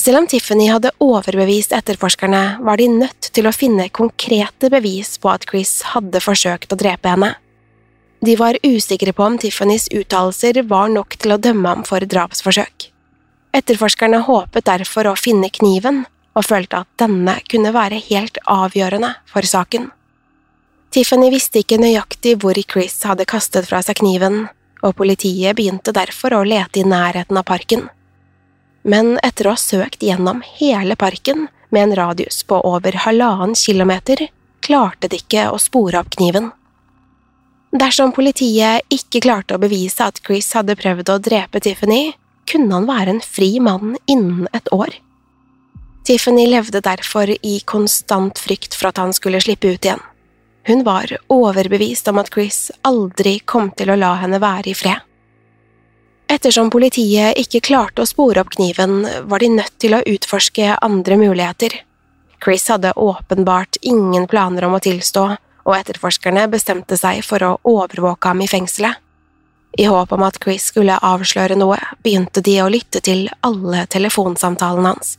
Selv 0.00 0.18
om 0.20 0.26
Tiffany 0.28 0.66
hadde 0.68 0.92
overbevist 1.00 1.72
etterforskerne, 1.72 2.58
var 2.64 2.80
de 2.80 2.88
nødt 2.92 3.30
til 3.36 3.46
å 3.46 3.54
finne 3.54 3.86
konkrete 3.94 4.68
bevis 4.72 5.14
på 5.20 5.30
at 5.32 5.46
Chris 5.48 5.78
hadde 5.94 6.20
forsøkt 6.20 6.74
å 6.74 6.80
drepe 6.80 7.12
henne. 7.14 7.34
De 8.24 8.34
var 8.40 8.58
usikre 8.64 9.12
på 9.12 9.24
om 9.24 9.38
Tiffany's 9.40 9.86
uttalelser 9.92 10.62
var 10.68 10.90
nok 10.92 11.16
til 11.20 11.34
å 11.34 11.40
dømme 11.40 11.68
ham 11.68 11.84
for 11.88 12.04
drapsforsøk. 12.04 12.88
Etterforskerne 13.54 14.22
håpet 14.26 14.66
derfor 14.66 15.10
å 15.10 15.18
finne 15.18 15.50
kniven, 15.52 16.04
og 16.34 16.46
følte 16.46 16.82
at 16.82 16.90
denne 17.00 17.38
kunne 17.50 17.72
være 17.74 18.02
helt 18.10 18.38
avgjørende 18.50 19.14
for 19.30 19.46
saken. 19.46 19.90
Tiffany 20.94 21.30
visste 21.32 21.62
ikke 21.62 21.80
nøyaktig 21.82 22.36
hvor 22.42 22.58
Chris 22.70 23.00
hadde 23.06 23.26
kastet 23.26 23.66
fra 23.66 23.80
seg 23.82 23.98
kniven, 23.98 24.44
og 24.84 24.96
politiet 24.98 25.56
begynte 25.56 25.94
derfor 25.96 26.36
å 26.36 26.44
lete 26.46 26.82
i 26.82 26.86
nærheten 26.86 27.38
av 27.40 27.46
parken. 27.48 27.88
Men 28.84 29.14
etter 29.24 29.48
å 29.48 29.54
ha 29.54 29.60
søkt 29.60 30.04
gjennom 30.04 30.42
hele 30.58 30.94
parken 31.00 31.48
med 31.74 31.88
en 31.88 31.96
radius 31.98 32.42
på 32.46 32.60
over 32.68 32.98
halvannen 33.06 33.56
kilometer, 33.58 34.28
klarte 34.62 35.08
de 35.08 35.18
ikke 35.22 35.48
å 35.50 35.58
spore 35.58 36.02
opp 36.02 36.12
kniven. 36.14 36.50
Dersom 37.74 38.12
politiet 38.14 38.84
ikke 38.92 39.24
klarte 39.24 39.56
å 39.56 39.62
bevise 39.62 40.04
at 40.06 40.20
Chris 40.22 40.52
hadde 40.54 40.76
prøvd 40.78 41.10
å 41.10 41.18
drepe 41.18 41.62
Tiffany, 41.64 42.12
kunne 42.46 42.76
han 42.76 42.86
være 42.86 43.16
en 43.16 43.24
fri 43.24 43.56
mann 43.58 43.96
innen 44.06 44.46
et 44.54 44.70
år. 44.70 44.94
Tiffany 46.04 46.46
levde 46.46 46.80
derfor 46.84 47.30
i 47.46 47.60
konstant 47.64 48.38
frykt 48.38 48.74
for 48.76 48.90
at 48.90 49.00
han 49.00 49.12
skulle 49.16 49.40
slippe 49.40 49.70
ut 49.72 49.84
igjen. 49.84 50.02
Hun 50.66 50.84
var 50.84 51.08
overbevist 51.32 52.08
om 52.08 52.20
at 52.20 52.28
Chris 52.32 52.70
aldri 52.84 53.38
kom 53.44 53.70
til 53.76 53.92
å 53.92 53.96
la 53.96 54.14
henne 54.20 54.40
være 54.40 54.72
i 54.72 54.76
fred. 54.76 55.00
Ettersom 56.28 56.70
politiet 56.72 57.38
ikke 57.40 57.62
klarte 57.64 58.04
å 58.04 58.08
spore 58.08 58.44
opp 58.44 58.52
kniven, 58.56 59.04
var 59.28 59.40
de 59.40 59.50
nødt 59.56 59.76
til 59.80 59.96
å 59.96 60.02
utforske 60.08 60.76
andre 60.84 61.18
muligheter. 61.20 61.76
Chris 62.44 62.68
hadde 62.68 62.92
åpenbart 62.96 63.80
ingen 63.80 64.26
planer 64.28 64.68
om 64.68 64.76
å 64.76 64.82
tilstå, 64.84 65.24
og 65.64 65.76
etterforskerne 65.78 66.46
bestemte 66.52 66.96
seg 67.00 67.22
for 67.24 67.44
å 67.44 67.56
overvåke 67.64 68.28
ham 68.28 68.44
i 68.44 68.48
fengselet. 68.48 69.00
I 69.80 69.88
håp 69.88 70.12
om 70.12 70.22
at 70.22 70.36
Chris 70.42 70.68
skulle 70.68 71.00
avsløre 71.00 71.56
noe, 71.56 71.80
begynte 72.04 72.44
de 72.44 72.60
å 72.62 72.70
lytte 72.72 73.00
til 73.04 73.26
alle 73.40 73.86
telefonsamtalene 73.90 74.92
hans. 74.92 75.16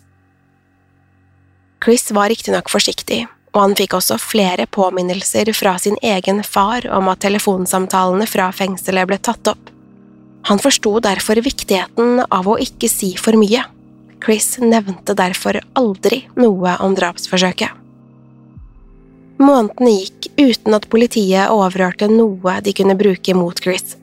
Chris 1.86 2.12
var 2.12 2.30
riktignok 2.30 2.70
forsiktig, 2.74 3.28
og 3.54 3.60
han 3.62 3.76
fikk 3.78 3.94
også 3.94 4.16
flere 4.18 4.66
påminnelser 4.66 5.52
fra 5.54 5.76
sin 5.78 6.00
egen 6.02 6.40
far 6.44 6.88
om 6.90 7.12
at 7.12 7.20
telefonsamtalene 7.22 8.26
fra 8.26 8.48
fengselet 8.50 9.06
ble 9.06 9.20
tatt 9.22 9.52
opp. 9.52 9.68
Han 10.50 10.58
forsto 10.58 10.96
derfor 11.06 11.38
viktigheten 11.46 12.24
av 12.26 12.50
å 12.50 12.56
ikke 12.58 12.90
si 12.90 13.12
for 13.22 13.38
mye. 13.38 13.62
Chris 14.26 14.56
nevnte 14.58 15.14
derfor 15.14 15.60
aldri 15.78 16.24
noe 16.42 16.74
om 16.82 16.96
drapsforsøket. 16.98 17.70
Månedene 19.38 19.94
gikk 19.94 20.30
uten 20.42 20.74
at 20.74 20.88
politiet 20.90 21.54
overhørte 21.54 22.10
noe 22.10 22.56
de 22.66 22.74
kunne 22.74 22.98
bruke 22.98 23.38
mot 23.38 23.62
Chris. 23.62 23.94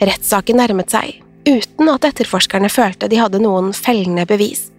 Rettssaken 0.00 0.56
nærmet 0.62 0.96
seg, 0.96 1.20
uten 1.44 1.92
at 1.92 2.08
etterforskerne 2.08 2.72
følte 2.72 3.12
de 3.12 3.20
hadde 3.20 3.42
noen 3.44 3.74
fellende 3.76 4.24
bevis. 4.24 4.70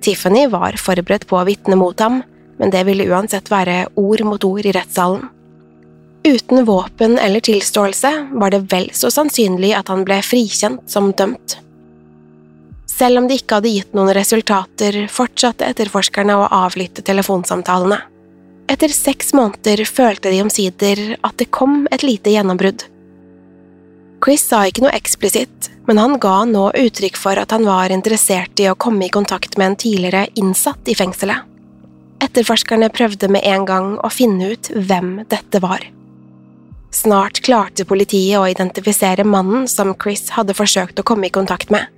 Tiffany 0.00 0.46
var 0.50 0.78
forberedt 0.80 1.26
på 1.28 1.38
å 1.38 1.46
vitne 1.48 1.76
mot 1.76 1.98
ham, 2.00 2.22
men 2.60 2.72
det 2.72 2.84
ville 2.88 3.08
uansett 3.08 3.50
være 3.52 3.86
ord 4.00 4.24
mot 4.28 4.44
ord 4.44 4.66
i 4.66 4.74
rettssalen. 4.76 5.28
Uten 6.24 6.64
våpen 6.68 7.16
eller 7.18 7.40
tilståelse 7.40 8.10
var 8.36 8.52
det 8.52 8.66
vel 8.72 8.90
så 8.92 9.08
sannsynlig 9.12 9.72
at 9.76 9.88
han 9.88 10.04
ble 10.04 10.20
frikjent 10.24 10.84
som 10.90 11.12
dømt. 11.16 11.56
Selv 12.90 13.22
om 13.22 13.28
de 13.28 13.38
ikke 13.40 13.56
hadde 13.56 13.72
gitt 13.72 13.94
noen 13.96 14.12
resultater, 14.12 15.06
fortsatte 15.08 15.64
etterforskerne 15.72 16.36
å 16.36 16.48
avlytte 16.52 17.04
telefonsamtalene. 17.06 17.96
Etter 18.70 18.92
seks 18.92 19.32
måneder 19.34 19.80
følte 19.88 20.30
de 20.30 20.42
omsider 20.44 21.00
at 21.16 21.38
det 21.40 21.48
kom 21.54 21.86
et 21.90 22.04
lite 22.04 22.34
gjennombrudd. 22.34 22.84
Chris 24.20 24.42
sa 24.44 24.66
ikke 24.68 24.84
noe 24.84 24.92
eksplisitt, 24.92 25.70
men 25.88 25.98
han 25.98 26.18
ga 26.20 26.42
nå 26.44 26.66
uttrykk 26.76 27.16
for 27.16 27.40
at 27.40 27.54
han 27.54 27.64
var 27.64 27.92
interessert 27.94 28.60
i 28.60 28.68
å 28.68 28.76
komme 28.76 29.06
i 29.06 29.12
kontakt 29.12 29.56
med 29.56 29.70
en 29.70 29.78
tidligere 29.80 30.26
innsatt 30.36 30.90
i 30.92 30.96
fengselet. 30.98 31.46
Etterforskerne 32.20 32.90
prøvde 32.92 33.30
med 33.32 33.46
en 33.48 33.64
gang 33.64 33.94
å 34.04 34.10
finne 34.12 34.52
ut 34.52 34.68
hvem 34.76 35.22
dette 35.32 35.62
var. 35.64 35.86
Snart 36.92 37.40
klarte 37.46 37.86
politiet 37.88 38.36
å 38.36 38.48
identifisere 38.50 39.24
mannen 39.24 39.64
som 39.70 39.94
Chris 39.96 40.28
hadde 40.36 40.56
forsøkt 40.58 41.00
å 41.00 41.06
komme 41.06 41.30
i 41.30 41.32
kontakt 41.32 41.72
med. 41.72 41.88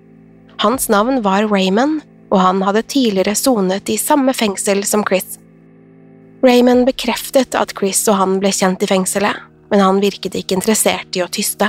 Hans 0.63 0.87
navn 0.93 1.25
var 1.27 1.49
Raymond, 1.51 2.05
og 2.31 2.39
han 2.39 2.63
hadde 2.63 2.87
tidligere 2.87 3.35
sonet 3.37 3.91
i 3.91 3.99
samme 3.99 4.33
fengsel 4.37 4.85
som 4.87 5.03
Chris. 5.09 5.41
Raymond 6.45 6.87
bekreftet 6.87 7.59
at 7.59 7.75
Chris 7.75 8.07
og 8.07 8.21
han 8.21 8.39
ble 8.39 8.53
kjent 8.55 8.85
i 8.85 8.89
fengselet, 8.89 9.43
men 9.73 9.83
han 9.83 10.01
virket 10.03 10.37
ikke 10.39 10.61
interessert 10.61 11.19
i 11.19 11.25
å 11.25 11.31
tyste. 11.33 11.67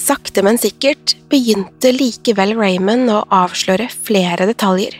Sakte, 0.00 0.42
men 0.42 0.56
sikkert 0.58 1.14
begynte 1.28 1.92
likevel 1.92 2.54
Raymond 2.56 3.10
å 3.12 3.20
avsløre 3.34 3.90
flere 3.92 4.46
detaljer, 4.48 4.94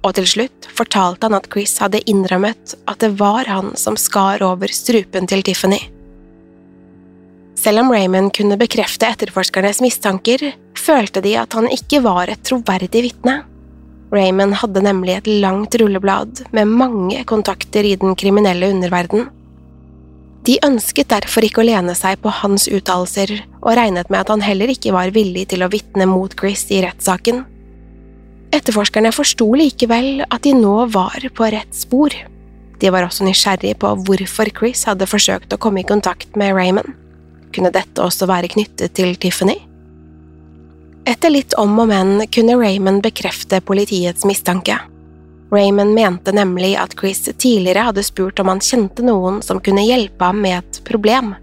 og 0.00 0.16
til 0.16 0.28
slutt 0.32 0.68
fortalte 0.72 1.28
han 1.28 1.36
at 1.36 1.48
Chris 1.52 1.76
hadde 1.82 2.00
innrømmet 2.08 2.74
at 2.88 3.02
det 3.04 3.12
var 3.20 3.50
han 3.50 3.74
som 3.76 3.98
skar 4.00 4.40
over 4.46 4.72
strupen 4.72 5.28
til 5.28 5.44
Tiffany. 5.44 5.80
Selv 7.60 7.82
om 7.82 7.92
Raymond 7.92 8.32
kunne 8.32 8.56
bekrefte 8.56 9.10
etterforskernes 9.12 9.82
mistanker, 9.84 10.46
følte 10.78 11.20
de 11.20 11.34
at 11.36 11.52
han 11.58 11.68
ikke 11.68 12.00
var 12.06 12.32
et 12.32 12.40
troverdig 12.48 13.04
vitne. 13.10 13.42
Raymond 14.10 14.56
hadde 14.62 14.82
nemlig 14.86 15.18
et 15.18 15.28
langt 15.44 15.76
rulleblad 15.76 16.46
med 16.56 16.72
mange 16.80 17.20
kontakter 17.28 17.84
i 17.84 17.98
den 18.00 18.16
kriminelle 18.18 18.72
underverden. 18.72 19.28
De 20.46 20.56
ønsket 20.64 21.10
derfor 21.12 21.44
ikke 21.44 21.60
å 21.60 21.68
lene 21.68 21.94
seg 21.96 22.20
på 22.22 22.32
hans 22.40 22.64
uttalelser, 22.70 23.32
og 23.60 23.76
regnet 23.76 24.08
med 24.08 24.22
at 24.22 24.32
han 24.32 24.44
heller 24.44 24.72
ikke 24.72 24.94
var 24.96 25.12
villig 25.12 25.50
til 25.52 25.64
å 25.64 25.70
vitne 25.72 26.06
mot 26.08 26.32
Chris 26.38 26.64
i 26.72 26.80
rettssaken. 26.84 27.44
Etterforskerne 28.56 29.12
forsto 29.14 29.46
likevel 29.54 30.24
at 30.26 30.42
de 30.46 30.54
nå 30.56 30.74
var 30.90 31.28
på 31.36 31.50
rett 31.52 31.76
spor. 31.76 32.14
De 32.80 32.90
var 32.90 33.04
også 33.06 33.26
nysgjerrige 33.28 33.76
på 33.78 33.92
hvorfor 34.06 34.50
Chris 34.56 34.86
hadde 34.88 35.08
forsøkt 35.10 35.52
å 35.52 35.60
komme 35.60 35.84
i 35.84 35.86
kontakt 35.86 36.38
med 36.40 36.56
Raymond. 36.56 36.96
Kunne 37.54 37.72
dette 37.74 38.02
også 38.02 38.26
være 38.30 38.50
knyttet 38.50 38.96
til 38.96 39.14
Tiffany? 39.20 39.58
Etter 41.08 41.32
litt 41.32 41.54
om 41.58 41.78
og 41.82 41.90
men 41.90 42.24
kunne 42.32 42.56
Raymond 42.60 43.02
bekrefte 43.04 43.60
politiets 43.64 44.26
mistanke. 44.28 44.76
Raymond 45.50 45.94
mente 45.94 46.32
nemlig 46.32 46.76
at 46.78 46.94
Chris 47.00 47.24
tidligere 47.38 47.88
hadde 47.88 48.04
spurt 48.06 48.38
om 48.38 48.48
han 48.52 48.62
kjente 48.62 49.02
noen 49.02 49.40
som 49.42 49.60
kunne 49.60 49.82
hjelpe 49.82 50.24
ham 50.24 50.40
med 50.42 50.58
et 50.58 50.80
problem. 50.86 51.34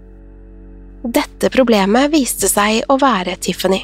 Dette 1.04 1.50
problemet 1.52 2.10
viste 2.12 2.48
seg 2.48 2.88
å 2.88 2.96
være 2.98 3.36
Tiffany. 3.36 3.82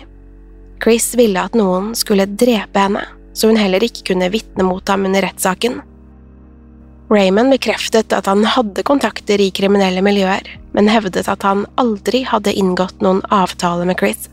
Chris 0.82 1.12
ville 1.14 1.40
at 1.44 1.54
noen 1.56 1.92
skulle 1.96 2.26
drepe 2.26 2.86
henne, 2.86 3.04
så 3.36 3.50
hun 3.50 3.60
heller 3.60 3.84
ikke 3.84 4.08
kunne 4.12 4.30
vitne 4.32 4.66
mot 4.66 4.88
ham 4.88 5.04
under 5.06 5.24
rettssaken. 5.28 5.82
Raymond 7.12 7.52
bekreftet 7.52 8.12
at 8.16 8.26
han 8.26 8.44
hadde 8.48 8.82
kontakter 8.82 9.40
i 9.40 9.52
kriminelle 9.54 10.02
miljøer, 10.02 10.48
men 10.72 10.88
hevdet 10.88 11.28
at 11.28 11.44
han 11.46 11.66
aldri 11.80 12.24
hadde 12.26 12.54
inngått 12.56 13.04
noen 13.04 13.20
avtale 13.28 13.84
med 13.86 14.00
Chris. 14.00 14.30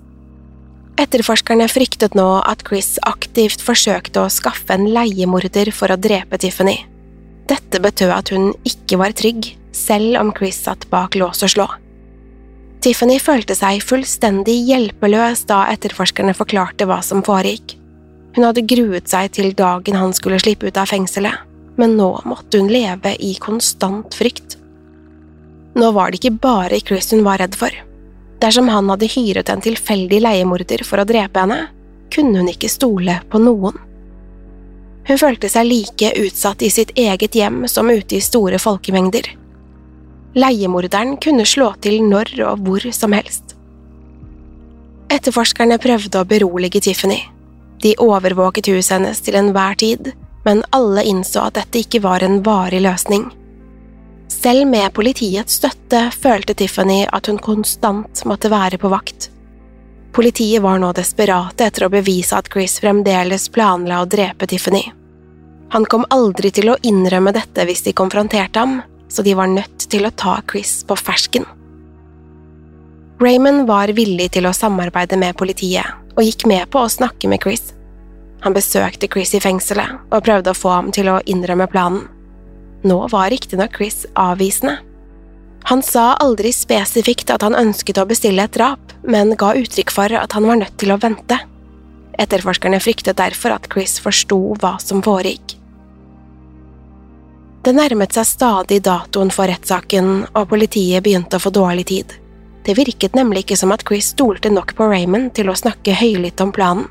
Etterforskerne 0.99 1.67
fryktet 1.71 2.15
nå 2.17 2.27
at 2.43 2.63
Chris 2.67 2.97
aktivt 3.07 3.63
forsøkte 3.63 4.25
å 4.25 4.31
skaffe 4.31 4.75
en 4.75 4.89
leiemorder 4.91 5.71
for 5.75 5.91
å 5.93 5.99
drepe 5.99 6.39
Tiffany. 6.41 6.81
Dette 7.49 7.81
betød 7.83 8.11
at 8.15 8.31
hun 8.33 8.51
ikke 8.67 8.99
var 9.01 9.15
trygg, 9.17 9.53
selv 9.75 10.19
om 10.19 10.33
Chris 10.35 10.59
satt 10.65 10.87
bak 10.91 11.15
lås 11.19 11.43
og 11.43 11.53
slå. 11.53 11.67
Tiffany 12.81 13.19
følte 13.21 13.53
seg 13.53 13.83
fullstendig 13.85 14.55
hjelpeløs 14.65 15.43
da 15.49 15.67
etterforskerne 15.73 16.33
forklarte 16.37 16.87
hva 16.89 17.01
som 17.05 17.21
foregikk. 17.25 17.75
Hun 18.35 18.47
hadde 18.47 18.65
gruet 18.65 19.11
seg 19.11 19.33
til 19.35 19.51
dagen 19.57 19.99
han 19.99 20.15
skulle 20.17 20.39
slippe 20.41 20.69
ut 20.69 20.79
av 20.79 20.89
fengselet, 20.89 21.43
men 21.77 21.97
nå 21.99 22.09
måtte 22.25 22.61
hun 22.61 22.71
leve 22.71 23.13
i 23.19 23.35
konstant 23.43 24.15
frykt. 24.17 24.57
Nå 25.77 25.91
var 25.95 26.11
det 26.11 26.21
ikke 26.21 26.39
bare 26.41 26.81
Chris 26.83 27.11
hun 27.13 27.23
var 27.27 27.39
redd 27.43 27.55
for. 27.59 27.75
Dersom 28.41 28.69
han 28.73 28.89
hadde 28.89 29.09
hyret 29.13 29.49
en 29.53 29.61
tilfeldig 29.61 30.21
leiemorder 30.23 30.83
for 30.87 31.01
å 31.01 31.05
drepe 31.05 31.43
henne, 31.43 31.59
kunne 32.11 32.41
hun 32.41 32.49
ikke 32.51 32.71
stole 32.71 33.19
på 33.29 33.39
noen. 33.41 33.77
Hun 35.07 35.17
følte 35.17 35.49
seg 35.49 35.67
like 35.67 36.11
utsatt 36.21 36.61
i 36.61 36.69
sitt 36.73 36.93
eget 36.99 37.35
hjem 37.37 37.63
som 37.69 37.89
ute 37.89 38.17
i 38.17 38.23
store 38.23 38.59
folkemengder. 38.61 39.29
Leiemorderen 40.37 41.17
kunne 41.21 41.45
slå 41.45 41.73
til 41.83 42.01
når 42.07 42.33
og 42.47 42.65
hvor 42.65 42.85
som 42.95 43.13
helst. 43.17 43.55
Etterforskerne 45.11 45.77
prøvde 45.81 46.21
å 46.21 46.27
berolige 46.27 46.81
Tiffany. 46.85 47.19
De 47.83 47.95
overvåket 47.99 48.69
huset 48.71 48.95
hennes 48.95 49.19
til 49.25 49.35
enhver 49.35 49.75
tid, 49.81 50.13
men 50.45 50.63
alle 50.71 51.03
innså 51.09 51.43
at 51.49 51.57
dette 51.59 51.81
ikke 51.83 52.01
var 52.05 52.23
en 52.23 52.39
varig 52.45 52.79
løsning. 52.85 53.27
Selv 54.31 54.67
med 54.67 54.93
politiets 54.95 55.57
støtte 55.59 56.05
følte 56.15 56.55
Tiffany 56.55 57.03
at 57.03 57.27
hun 57.27 57.39
konstant 57.43 58.23
måtte 58.25 58.49
være 58.51 58.79
på 58.79 58.89
vakt. 58.93 59.27
Politiet 60.15 60.63
var 60.63 60.79
nå 60.79 60.91
desperate 60.95 61.67
etter 61.67 61.85
å 61.85 61.91
bevise 61.91 62.37
at 62.39 62.47
Chris 62.51 62.77
fremdeles 62.79 63.49
planla 63.51 63.99
å 64.01 64.07
drepe 64.07 64.47
Tiffany. 64.47 64.85
Han 65.75 65.87
kom 65.87 66.07
aldri 66.15 66.51
til 66.55 66.71
å 66.71 66.77
innrømme 66.87 67.33
dette 67.35 67.65
hvis 67.67 67.83
de 67.83 67.93
konfronterte 67.95 68.63
ham, 68.63 68.79
så 69.11 69.23
de 69.23 69.35
var 69.35 69.51
nødt 69.51 69.89
til 69.91 70.07
å 70.07 70.13
ta 70.23 70.37
Chris 70.47 70.79
på 70.87 70.95
fersken. 70.99 71.45
Raymond 73.21 73.67
var 73.67 73.91
villig 73.95 74.31
til 74.35 74.47
å 74.47 74.55
samarbeide 74.55 75.19
med 75.19 75.35
politiet, 75.39 75.85
og 76.15 76.23
gikk 76.23 76.47
med 76.47 76.71
på 76.71 76.81
å 76.81 76.91
snakke 76.91 77.27
med 77.31 77.43
Chris. 77.43 77.73
Han 78.47 78.55
besøkte 78.55 79.11
Chris 79.11 79.35
i 79.35 79.43
fengselet 79.43 79.99
og 80.09 80.23
prøvde 80.23 80.55
å 80.55 80.57
få 80.57 80.73
ham 80.79 80.91
til 80.95 81.11
å 81.11 81.19
innrømme 81.29 81.67
planen. 81.71 82.07
Nå 82.81 83.07
var 83.11 83.29
riktignok 83.29 83.75
Chris 83.77 84.05
avvisende. 84.13 84.77
Han 85.69 85.83
sa 85.85 86.15
aldri 86.17 86.49
spesifikt 86.53 87.29
at 87.29 87.43
han 87.45 87.55
ønsket 87.55 87.99
å 88.01 88.07
bestille 88.09 88.43
et 88.43 88.55
drap, 88.57 88.93
men 89.05 89.35
ga 89.37 89.53
uttrykk 89.57 89.93
for 89.93 90.13
at 90.17 90.33
han 90.33 90.47
var 90.49 90.57
nødt 90.63 90.77
til 90.81 90.93
å 90.93 90.99
vente. 91.01 91.37
Etterforskerne 92.21 92.81
fryktet 92.81 93.19
derfor 93.21 93.53
at 93.53 93.69
Chris 93.71 93.99
forsto 94.01 94.39
hva 94.61 94.77
som 94.81 95.03
foregikk. 95.05 95.57
Det 97.61 97.75
nærmet 97.77 98.15
seg 98.17 98.25
stadig 98.25 98.79
datoen 98.87 99.29
for 99.33 99.45
rettssaken, 99.45 100.25
og 100.33 100.49
politiet 100.49 101.05
begynte 101.05 101.37
å 101.37 101.43
få 101.43 101.53
dårlig 101.53 101.85
tid. 101.93 102.15
Det 102.65 102.73
virket 102.77 103.13
nemlig 103.17 103.45
ikke 103.45 103.57
som 103.57 103.73
at 103.73 103.85
Chris 103.85 104.11
stolte 104.15 104.49
nok 104.49 104.73
på 104.77 104.87
Raymond 104.89 105.33
til 105.37 105.49
å 105.49 105.57
snakke 105.57 105.93
høylytt 105.97 106.41
om 106.41 106.53
planen. 106.53 106.89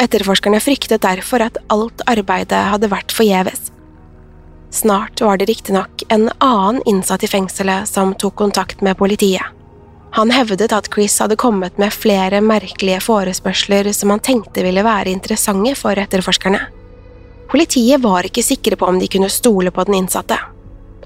Etterforskerne 0.00 0.60
fryktet 0.60 1.04
derfor 1.04 1.44
at 1.44 1.56
alt 1.72 2.04
arbeidet 2.10 2.60
hadde 2.72 2.92
vært 2.92 3.12
forgjeves. 3.16 3.70
Snart 4.74 5.20
var 5.20 5.36
det 5.36 5.44
riktignok 5.44 6.02
en 6.08 6.30
annen 6.38 6.82
innsatt 6.84 7.22
i 7.24 7.28
fengselet 7.30 7.88
som 7.88 8.14
tok 8.14 8.34
kontakt 8.34 8.80
med 8.80 8.98
politiet. 8.98 9.42
Han 10.10 10.30
hevdet 10.34 10.72
at 10.74 10.88
Chris 10.94 11.14
hadde 11.22 11.36
kommet 11.38 11.78
med 11.78 11.94
flere 11.94 12.40
merkelige 12.42 12.98
forespørsler 13.06 13.92
som 13.94 14.10
han 14.10 14.22
tenkte 14.22 14.64
ville 14.66 14.82
være 14.82 15.14
interessante 15.14 15.76
for 15.78 15.98
etterforskerne. 15.98 16.58
Politiet 17.54 18.02
var 18.02 18.26
ikke 18.26 18.42
sikre 18.42 18.74
på 18.76 18.90
om 18.90 18.98
de 18.98 19.06
kunne 19.14 19.30
stole 19.30 19.70
på 19.70 19.86
den 19.86 20.00
innsatte. 20.00 20.40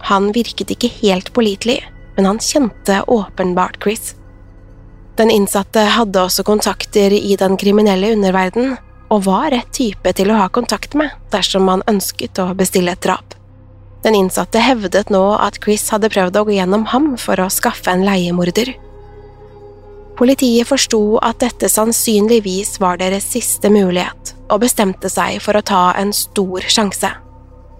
Han 0.08 0.32
virket 0.32 0.72
ikke 0.72 0.92
helt 1.02 1.32
pålitelig, 1.36 1.82
men 2.16 2.32
han 2.32 2.40
kjente 2.40 3.02
åpenbart 3.04 3.82
Chris. 3.84 4.14
Den 5.20 5.28
innsatte 5.34 5.84
hadde 5.92 6.24
også 6.24 6.40
kontakter 6.44 7.12
i 7.12 7.36
den 7.36 7.60
kriminelle 7.60 8.14
underverden, 8.16 8.78
og 9.12 9.26
var 9.28 9.50
rett 9.52 9.72
type 9.76 10.12
til 10.16 10.32
å 10.32 10.40
ha 10.40 10.48
kontakt 10.48 10.96
med 10.96 11.12
dersom 11.32 11.68
man 11.68 11.84
ønsket 11.90 12.40
å 12.40 12.54
bestille 12.56 12.96
et 12.96 13.04
drap. 13.04 13.37
Den 14.02 14.14
innsatte 14.14 14.60
hevdet 14.62 15.10
nå 15.10 15.22
at 15.42 15.58
Chris 15.64 15.88
hadde 15.90 16.10
prøvd 16.12 16.38
å 16.38 16.44
gå 16.46 16.54
gjennom 16.58 16.86
ham 16.92 17.14
for 17.18 17.40
å 17.42 17.50
skaffe 17.50 17.90
en 17.92 18.04
leiemorder. 18.06 18.74
Politiet 20.18 20.66
forsto 20.66 21.18
at 21.22 21.38
dette 21.42 21.70
sannsynligvis 21.70 22.78
var 22.82 22.98
deres 22.98 23.26
siste 23.30 23.70
mulighet, 23.70 24.34
og 24.50 24.64
bestemte 24.64 25.10
seg 25.12 25.38
for 25.42 25.58
å 25.58 25.62
ta 25.62 25.82
en 25.98 26.10
stor 26.14 26.66
sjanse. 26.66 27.10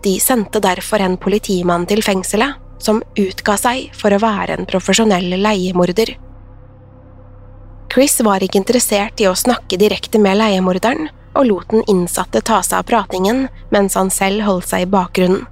De 0.07 0.15
sendte 0.23 0.63
derfor 0.63 1.03
en 1.03 1.17
politimann 1.19 1.87
til 1.91 2.03
fengselet, 2.07 2.55
som 2.79 3.03
utga 3.19 3.57
seg 3.59 3.91
for 3.99 4.15
å 4.15 4.23
være 4.23 4.55
en 4.55 4.69
profesjonell 4.71 5.35
leiemorder. 5.43 6.15
Chris 7.91 8.21
var 8.23 8.45
ikke 8.45 8.61
interessert 8.61 9.19
i 9.19 9.27
å 9.27 9.35
snakke 9.35 9.79
direkte 9.81 10.21
med 10.23 10.39
leiemorderen, 10.39 11.09
og 11.35 11.47
lot 11.49 11.71
den 11.73 11.83
innsatte 11.91 12.43
ta 12.47 12.61
seg 12.63 12.83
av 12.83 12.87
pratingen 12.87 13.47
mens 13.75 13.99
han 13.99 14.11
selv 14.15 14.47
holdt 14.47 14.71
seg 14.71 14.87
i 14.87 14.91
bakgrunnen. 14.93 15.47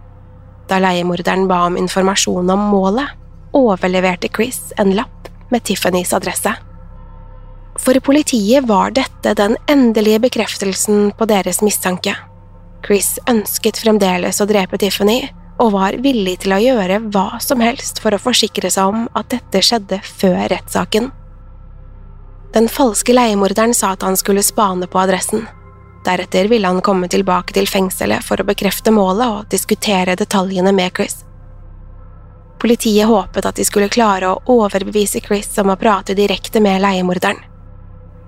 Da 0.66 0.80
leiemorderen 0.82 1.46
ba 1.48 1.64
om 1.68 1.76
informasjon 1.78 2.50
om 2.50 2.68
målet, 2.72 3.12
overleverte 3.56 4.28
Chris 4.34 4.72
en 4.80 4.94
lapp 4.96 5.30
med 5.50 5.62
Tiffany's 5.64 6.14
adresse. 6.16 6.52
For 7.78 8.00
politiet 8.00 8.66
var 8.68 8.94
dette 8.96 9.34
den 9.36 9.56
endelige 9.70 10.20
bekreftelsen 10.26 11.12
på 11.18 11.28
deres 11.28 11.60
mistanke. 11.62 12.16
Chris 12.86 13.16
ønsket 13.28 13.78
fremdeles 13.82 14.40
å 14.40 14.46
drepe 14.48 14.78
Tiffany, 14.80 15.26
og 15.58 15.72
var 15.72 15.96
villig 16.04 16.38
til 16.42 16.52
å 16.52 16.60
gjøre 16.60 16.98
hva 17.14 17.38
som 17.40 17.62
helst 17.64 18.02
for 18.02 18.12
å 18.12 18.20
forsikre 18.20 18.68
seg 18.72 18.92
om 18.92 19.06
at 19.16 19.30
dette 19.32 19.62
skjedde 19.64 20.02
før 20.04 20.42
rettssaken. 20.52 21.08
Den 22.52 22.68
falske 22.72 23.16
leiemorderen 23.16 23.74
sa 23.76 23.94
at 23.96 24.04
han 24.04 24.16
skulle 24.20 24.44
spane 24.44 24.88
på 24.88 25.00
adressen. 25.00 25.46
Deretter 26.06 26.46
ville 26.48 26.70
han 26.70 26.84
komme 26.86 27.08
tilbake 27.10 27.56
til 27.56 27.66
fengselet 27.66 28.22
for 28.22 28.38
å 28.38 28.46
bekrefte 28.46 28.92
målet 28.94 29.26
og 29.26 29.48
diskutere 29.50 30.14
detaljene 30.18 30.70
med 30.74 30.94
Chris. 30.94 31.24
Politiet 32.62 33.10
håpet 33.10 33.46
at 33.46 33.58
de 33.58 33.66
skulle 33.66 33.90
klare 33.92 34.30
å 34.30 34.40
overbevise 34.54 35.20
Chris 35.24 35.50
om 35.58 35.74
å 35.74 35.78
prate 35.80 36.14
direkte 36.16 36.62
med 36.62 36.80
leiemorderen. 36.84 37.42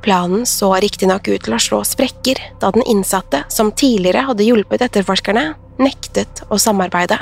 Planen 0.03 0.45
så 0.47 0.73
riktignok 0.79 1.27
ut 1.29 1.43
til 1.47 1.55
å 1.55 1.63
slå 1.63 1.81
sprekker 1.87 2.39
da 2.61 2.71
den 2.75 2.85
innsatte, 2.87 3.45
som 3.49 3.73
tidligere 3.73 4.27
hadde 4.29 4.47
hjulpet 4.47 4.85
etterforskerne, 4.87 5.55
nektet 5.79 6.45
å 6.51 6.59
samarbeide. 6.59 7.19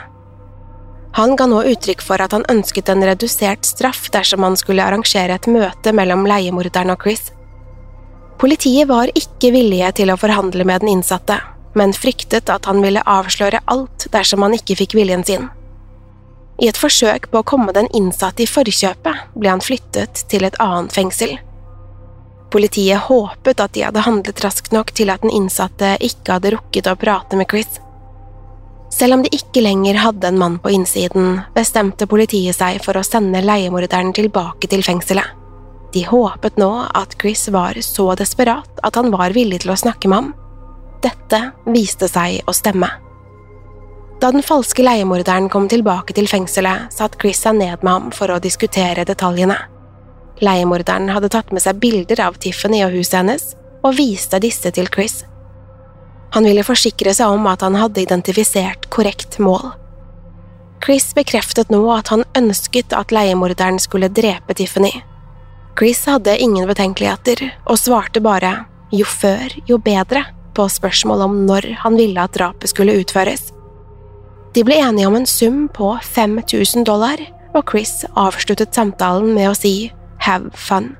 Han 1.17 1.37
ga 1.37 1.47
nå 1.49 1.63
uttrykk 1.71 2.03
for 2.05 2.21
at 2.21 2.35
han 2.37 2.45
ønsket 2.53 2.91
en 2.93 3.05
redusert 3.05 3.65
straff 3.65 4.11
dersom 4.13 4.45
han 4.45 4.59
skulle 4.61 4.85
arrangere 4.85 5.39
et 5.39 5.49
møte 5.49 5.95
mellom 5.97 6.27
leiemorderen 6.29 6.93
og 6.93 7.07
Chris. 7.07 7.31
Politiet 8.39 8.89
var 8.89 9.09
ikke 9.17 9.51
villige 9.55 9.93
til 10.03 10.13
å 10.13 10.19
forhandle 10.21 10.67
med 10.69 10.83
den 10.83 10.99
innsatte, 10.99 11.39
men 11.77 11.95
fryktet 11.97 12.51
at 12.53 12.69
han 12.69 12.83
ville 12.85 13.05
avsløre 13.09 13.63
alt 13.73 14.09
dersom 14.13 14.45
han 14.45 14.57
ikke 14.57 14.77
fikk 14.77 14.97
viljen 14.99 15.25
sin. 15.25 15.49
I 16.61 16.69
et 16.71 16.81
forsøk 16.81 17.31
på 17.33 17.41
å 17.41 17.47
komme 17.49 17.73
den 17.77 17.89
innsatte 17.97 18.45
i 18.45 18.49
forkjøpet 18.49 19.33
ble 19.37 19.53
han 19.53 19.65
flyttet 19.65 20.25
til 20.33 20.45
et 20.49 20.57
annet 20.61 20.93
fengsel. 20.93 21.35
Politiet 22.53 23.09
håpet 23.09 23.61
at 23.61 23.75
de 23.75 23.85
hadde 23.85 24.05
handlet 24.07 24.41
raskt 24.45 24.73
nok 24.73 24.93
til 24.97 25.11
at 25.13 25.25
den 25.25 25.35
innsatte 25.35 25.97
ikke 26.05 26.37
hadde 26.37 26.55
rukket 26.55 26.89
å 26.89 26.97
prate 26.97 27.41
med 27.41 27.49
Chris. 27.51 27.81
Selv 28.93 29.17
om 29.17 29.25
de 29.25 29.33
ikke 29.35 29.65
lenger 29.65 29.99
hadde 30.01 30.29
en 30.29 30.39
mann 30.41 30.61
på 30.63 30.73
innsiden, 30.73 31.43
bestemte 31.57 32.09
politiet 32.09 32.57
seg 32.57 32.79
for 32.85 32.97
å 32.97 33.05
sende 33.05 33.43
leiemorderen 33.45 34.15
tilbake 34.17 34.71
til 34.73 34.85
fengselet. 34.87 35.46
De 35.97 36.03
håpet 36.05 36.59
nå 36.61 36.69
at 36.93 37.15
Chris 37.21 37.47
var 37.49 37.79
så 37.81 38.11
desperat 38.21 38.81
at 38.85 38.97
han 39.01 39.09
var 39.15 39.33
villig 39.33 39.63
til 39.63 39.71
å 39.73 39.79
snakke 39.81 40.11
med 40.13 40.19
ham. 40.19 40.27
Dette 41.01 41.39
viste 41.73 42.05
seg 42.11 42.43
å 42.45 42.53
stemme. 42.53 42.91
Da 44.21 44.29
den 44.35 44.45
falske 44.45 44.85
leiemorderen 44.85 45.49
kom 45.53 45.71
tilbake 45.73 46.13
til 46.19 46.29
fengselet, 46.29 46.93
satt 46.93 47.17
Chris 47.23 47.41
seg 47.47 47.57
ned 47.63 47.81
med 47.81 47.93
ham 47.95 48.13
for 48.13 48.29
å 48.29 48.43
diskutere 48.45 49.07
detaljene. 49.09 49.57
Leiemorderen 50.45 51.09
hadde 51.17 51.33
tatt 51.33 51.57
med 51.57 51.65
seg 51.65 51.81
bilder 51.81 52.27
av 52.27 52.37
Tiffany 52.45 52.83
og 52.85 52.93
huset 52.99 53.23
hennes, 53.23 53.49
og 53.81 53.97
viste 53.97 54.43
disse 54.45 54.69
til 54.77 54.93
Chris. 54.93 55.23
Han 56.37 56.45
ville 56.45 56.67
forsikre 56.67 57.17
seg 57.17 57.33
om 57.33 57.49
at 57.49 57.65
han 57.65 57.81
hadde 57.81 58.05
identifisert 58.05 58.91
korrekt 58.93 59.41
mål. 59.41 59.71
Chris 60.85 61.15
bekreftet 61.17 61.73
nå 61.73 61.87
at 61.97 62.13
han 62.13 62.29
ønsket 62.37 62.93
at 62.93 63.17
leiemorderen 63.17 63.81
skulle 63.81 64.13
drepe 64.13 64.61
Tiffany. 64.61 64.93
Chris 65.77 66.07
hadde 66.09 66.39
ingen 66.41 66.65
betenkeligheter, 66.69 67.43
og 67.69 67.77
svarte 67.77 68.23
bare 68.25 68.65
jo 68.95 69.05
før, 69.05 69.53
jo 69.69 69.77
bedre 69.77 70.23
på 70.57 70.65
spørsmål 70.73 71.27
om 71.27 71.35
når 71.45 71.69
han 71.83 71.99
ville 71.99 72.23
at 72.23 72.33
drapet 72.33 72.73
skulle 72.73 72.97
utføres. 72.97 73.51
De 74.57 74.65
ble 74.65 74.79
enige 74.81 75.09
om 75.11 75.19
en 75.19 75.29
sum 75.29 75.67
på 75.69 75.91
5000 76.01 76.87
dollar, 76.89 77.21
og 77.53 77.69
Chris 77.69 78.07
avsluttet 78.17 78.73
samtalen 78.77 79.35
med 79.37 79.51
å 79.51 79.57
si 79.57 79.91
have 80.25 80.49
fun. 80.57 80.95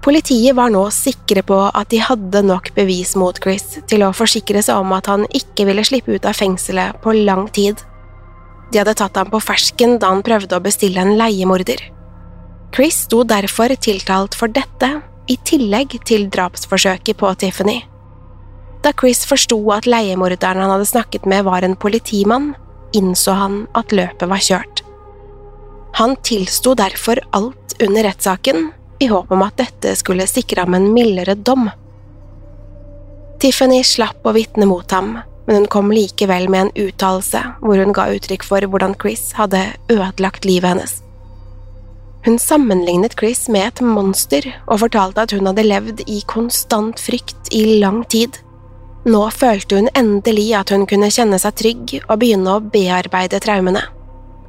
Politiet 0.00 0.56
var 0.56 0.72
nå 0.72 0.86
sikre 0.96 1.44
på 1.44 1.58
at 1.68 1.92
de 1.92 2.00
hadde 2.00 2.40
nok 2.48 2.72
bevis 2.72 3.12
mot 3.20 3.36
Chris 3.36 3.82
til 3.90 4.06
å 4.06 4.14
forsikre 4.16 4.64
seg 4.64 4.80
om 4.80 4.96
at 4.96 5.12
han 5.12 5.28
ikke 5.28 5.68
ville 5.68 5.84
slippe 5.84 6.16
ut 6.16 6.24
av 6.24 6.40
fengselet 6.40 6.96
på 7.04 7.12
lang 7.20 7.50
tid. 7.52 7.84
De 8.72 8.80
hadde 8.80 8.96
tatt 8.96 9.20
ham 9.20 9.28
på 9.28 9.42
fersken 9.44 9.98
da 10.00 10.14
han 10.14 10.24
prøvde 10.24 10.56
å 10.56 10.64
bestille 10.64 11.04
en 11.04 11.18
leiemorder. 11.20 11.82
Chris 12.74 13.02
sto 13.02 13.24
derfor 13.26 13.74
tiltalt 13.82 14.36
for 14.38 14.52
dette, 14.54 14.90
i 15.30 15.36
tillegg 15.46 15.96
til 16.06 16.28
drapsforsøket 16.30 17.18
på 17.18 17.30
Tiffany. 17.38 17.80
Da 18.82 18.92
Chris 18.96 19.24
forsto 19.28 19.58
at 19.74 19.88
leiemorderen 19.90 20.62
han 20.62 20.72
hadde 20.72 20.88
snakket 20.88 21.26
med 21.28 21.44
var 21.46 21.66
en 21.66 21.76
politimann, 21.76 22.54
innså 22.96 23.34
han 23.38 23.64
at 23.78 23.92
løpet 23.94 24.30
var 24.30 24.42
kjørt. 24.42 24.82
Han 25.98 26.16
tilsto 26.26 26.76
derfor 26.78 27.20
alt 27.36 27.74
under 27.82 28.06
rettssaken, 28.06 28.70
i 29.00 29.08
håp 29.10 29.30
om 29.32 29.42
at 29.42 29.58
dette 29.58 29.96
skulle 29.98 30.28
sikre 30.28 30.62
ham 30.66 30.76
en 30.76 30.90
mildere 30.94 31.34
dom. 31.34 31.68
Tiffany 33.40 33.82
slapp 33.86 34.26
å 34.26 34.34
vitne 34.36 34.68
mot 34.68 34.90
ham, 34.92 35.14
men 35.46 35.62
hun 35.62 35.70
kom 35.72 35.90
likevel 35.90 36.50
med 36.52 36.68
en 36.68 36.88
uttalelse 36.88 37.40
hvor 37.64 37.80
hun 37.80 37.94
ga 37.96 38.10
uttrykk 38.14 38.44
for 38.46 38.66
hvordan 38.70 38.94
Chris 39.00 39.30
hadde 39.38 39.64
ødelagt 39.90 40.46
livet 40.46 40.74
hennes. 40.74 41.00
Hun 42.24 42.38
sammenlignet 42.38 43.16
Chris 43.18 43.46
med 43.48 43.66
et 43.66 43.80
monster 43.80 44.44
og 44.66 44.82
fortalte 44.82 45.24
at 45.24 45.32
hun 45.32 45.48
hadde 45.48 45.64
levd 45.64 46.02
i 46.04 46.20
konstant 46.28 47.00
frykt 47.00 47.48
i 47.56 47.80
lang 47.80 48.02
tid. 48.12 48.36
Nå 49.08 49.22
følte 49.32 49.78
hun 49.78 49.88
endelig 49.96 50.50
at 50.58 50.72
hun 50.74 50.84
kunne 50.88 51.08
kjenne 51.08 51.38
seg 51.40 51.56
trygg 51.56 51.94
og 52.02 52.18
begynne 52.20 52.58
å 52.58 52.60
bearbeide 52.60 53.40
traumene. 53.40 53.86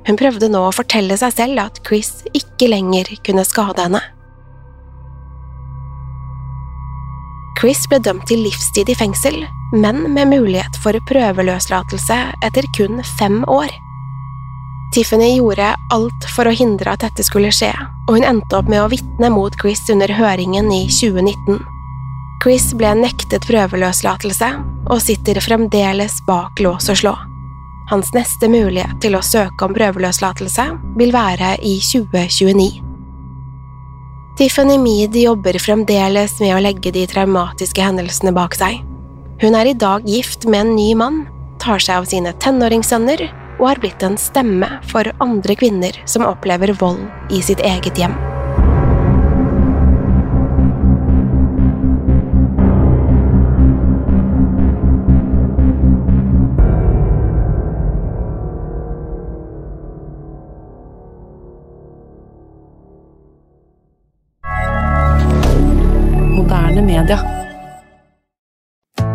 Hun 0.08 0.18
prøvde 0.20 0.50
nå 0.52 0.66
å 0.68 0.74
fortelle 0.76 1.16
seg 1.20 1.32
selv 1.38 1.62
at 1.64 1.80
Chris 1.88 2.26
ikke 2.36 2.68
lenger 2.74 3.14
kunne 3.24 3.46
skade 3.48 3.86
henne. 3.86 4.02
Chris 7.62 7.86
ble 7.88 8.02
dømt 8.02 8.26
til 8.28 8.42
livstid 8.42 8.90
i 8.90 8.98
fengsel, 8.98 9.38
men 9.78 10.02
med 10.16 10.32
mulighet 10.32 10.80
for 10.82 10.98
prøveløslatelse 11.08 12.18
etter 12.44 12.68
kun 12.76 13.04
fem 13.20 13.44
år. 13.48 13.70
Tiffany 14.92 15.38
gjorde 15.38 15.70
alt 15.90 16.26
for 16.36 16.50
å 16.50 16.52
hindre 16.52 16.92
at 16.92 17.06
dette 17.06 17.24
skulle 17.24 17.54
skje, 17.56 17.72
og 18.10 18.18
hun 18.18 18.26
endte 18.28 18.58
opp 18.58 18.68
med 18.68 18.84
å 18.84 18.90
vitne 18.92 19.30
mot 19.32 19.56
Chris 19.62 19.86
under 19.94 20.12
høringen 20.12 20.68
i 20.68 20.82
2019. 20.92 21.62
Chris 22.44 22.66
ble 22.76 22.92
nektet 23.00 23.48
prøveløslatelse 23.48 24.50
og 24.90 25.00
sitter 25.00 25.40
fremdeles 25.40 26.20
bak 26.28 26.60
lås 26.60 26.92
og 26.92 27.00
slå. 27.00 27.16
Hans 27.92 28.12
neste 28.16 28.52
mulighet 28.52 29.00
til 29.04 29.16
å 29.16 29.24
søke 29.24 29.64
om 29.64 29.76
prøveløslatelse 29.78 30.68
vil 31.00 31.16
være 31.16 31.56
i 31.64 31.78
2029. 31.88 32.82
Tiffany 34.40 34.76
Mead 34.82 35.16
jobber 35.16 35.56
fremdeles 35.62 36.40
med 36.44 36.58
å 36.58 36.64
legge 36.64 36.92
de 36.92 37.08
traumatiske 37.08 37.84
hendelsene 37.84 38.36
bak 38.36 38.60
seg. 38.60 38.82
Hun 39.40 39.56
er 39.56 39.72
i 39.72 39.78
dag 39.78 40.04
gift 40.04 40.50
med 40.50 40.66
en 40.66 40.76
ny 40.76 40.90
mann, 41.00 41.24
tar 41.64 41.80
seg 41.80 42.02
av 42.02 42.12
sine 42.12 42.36
tenåringssønner 42.44 43.30
og 43.62 43.70
har 43.70 43.82
blitt 43.82 44.04
en 44.04 44.18
stemme 44.18 44.68
for 44.90 45.08
andre 45.24 45.56
kvinner 45.56 46.02
som 46.10 46.26
opplever 46.26 46.74
vold 46.82 47.06
i 47.30 47.44
sitt 47.46 47.62
eget 47.62 48.02
hjem. 48.02 48.18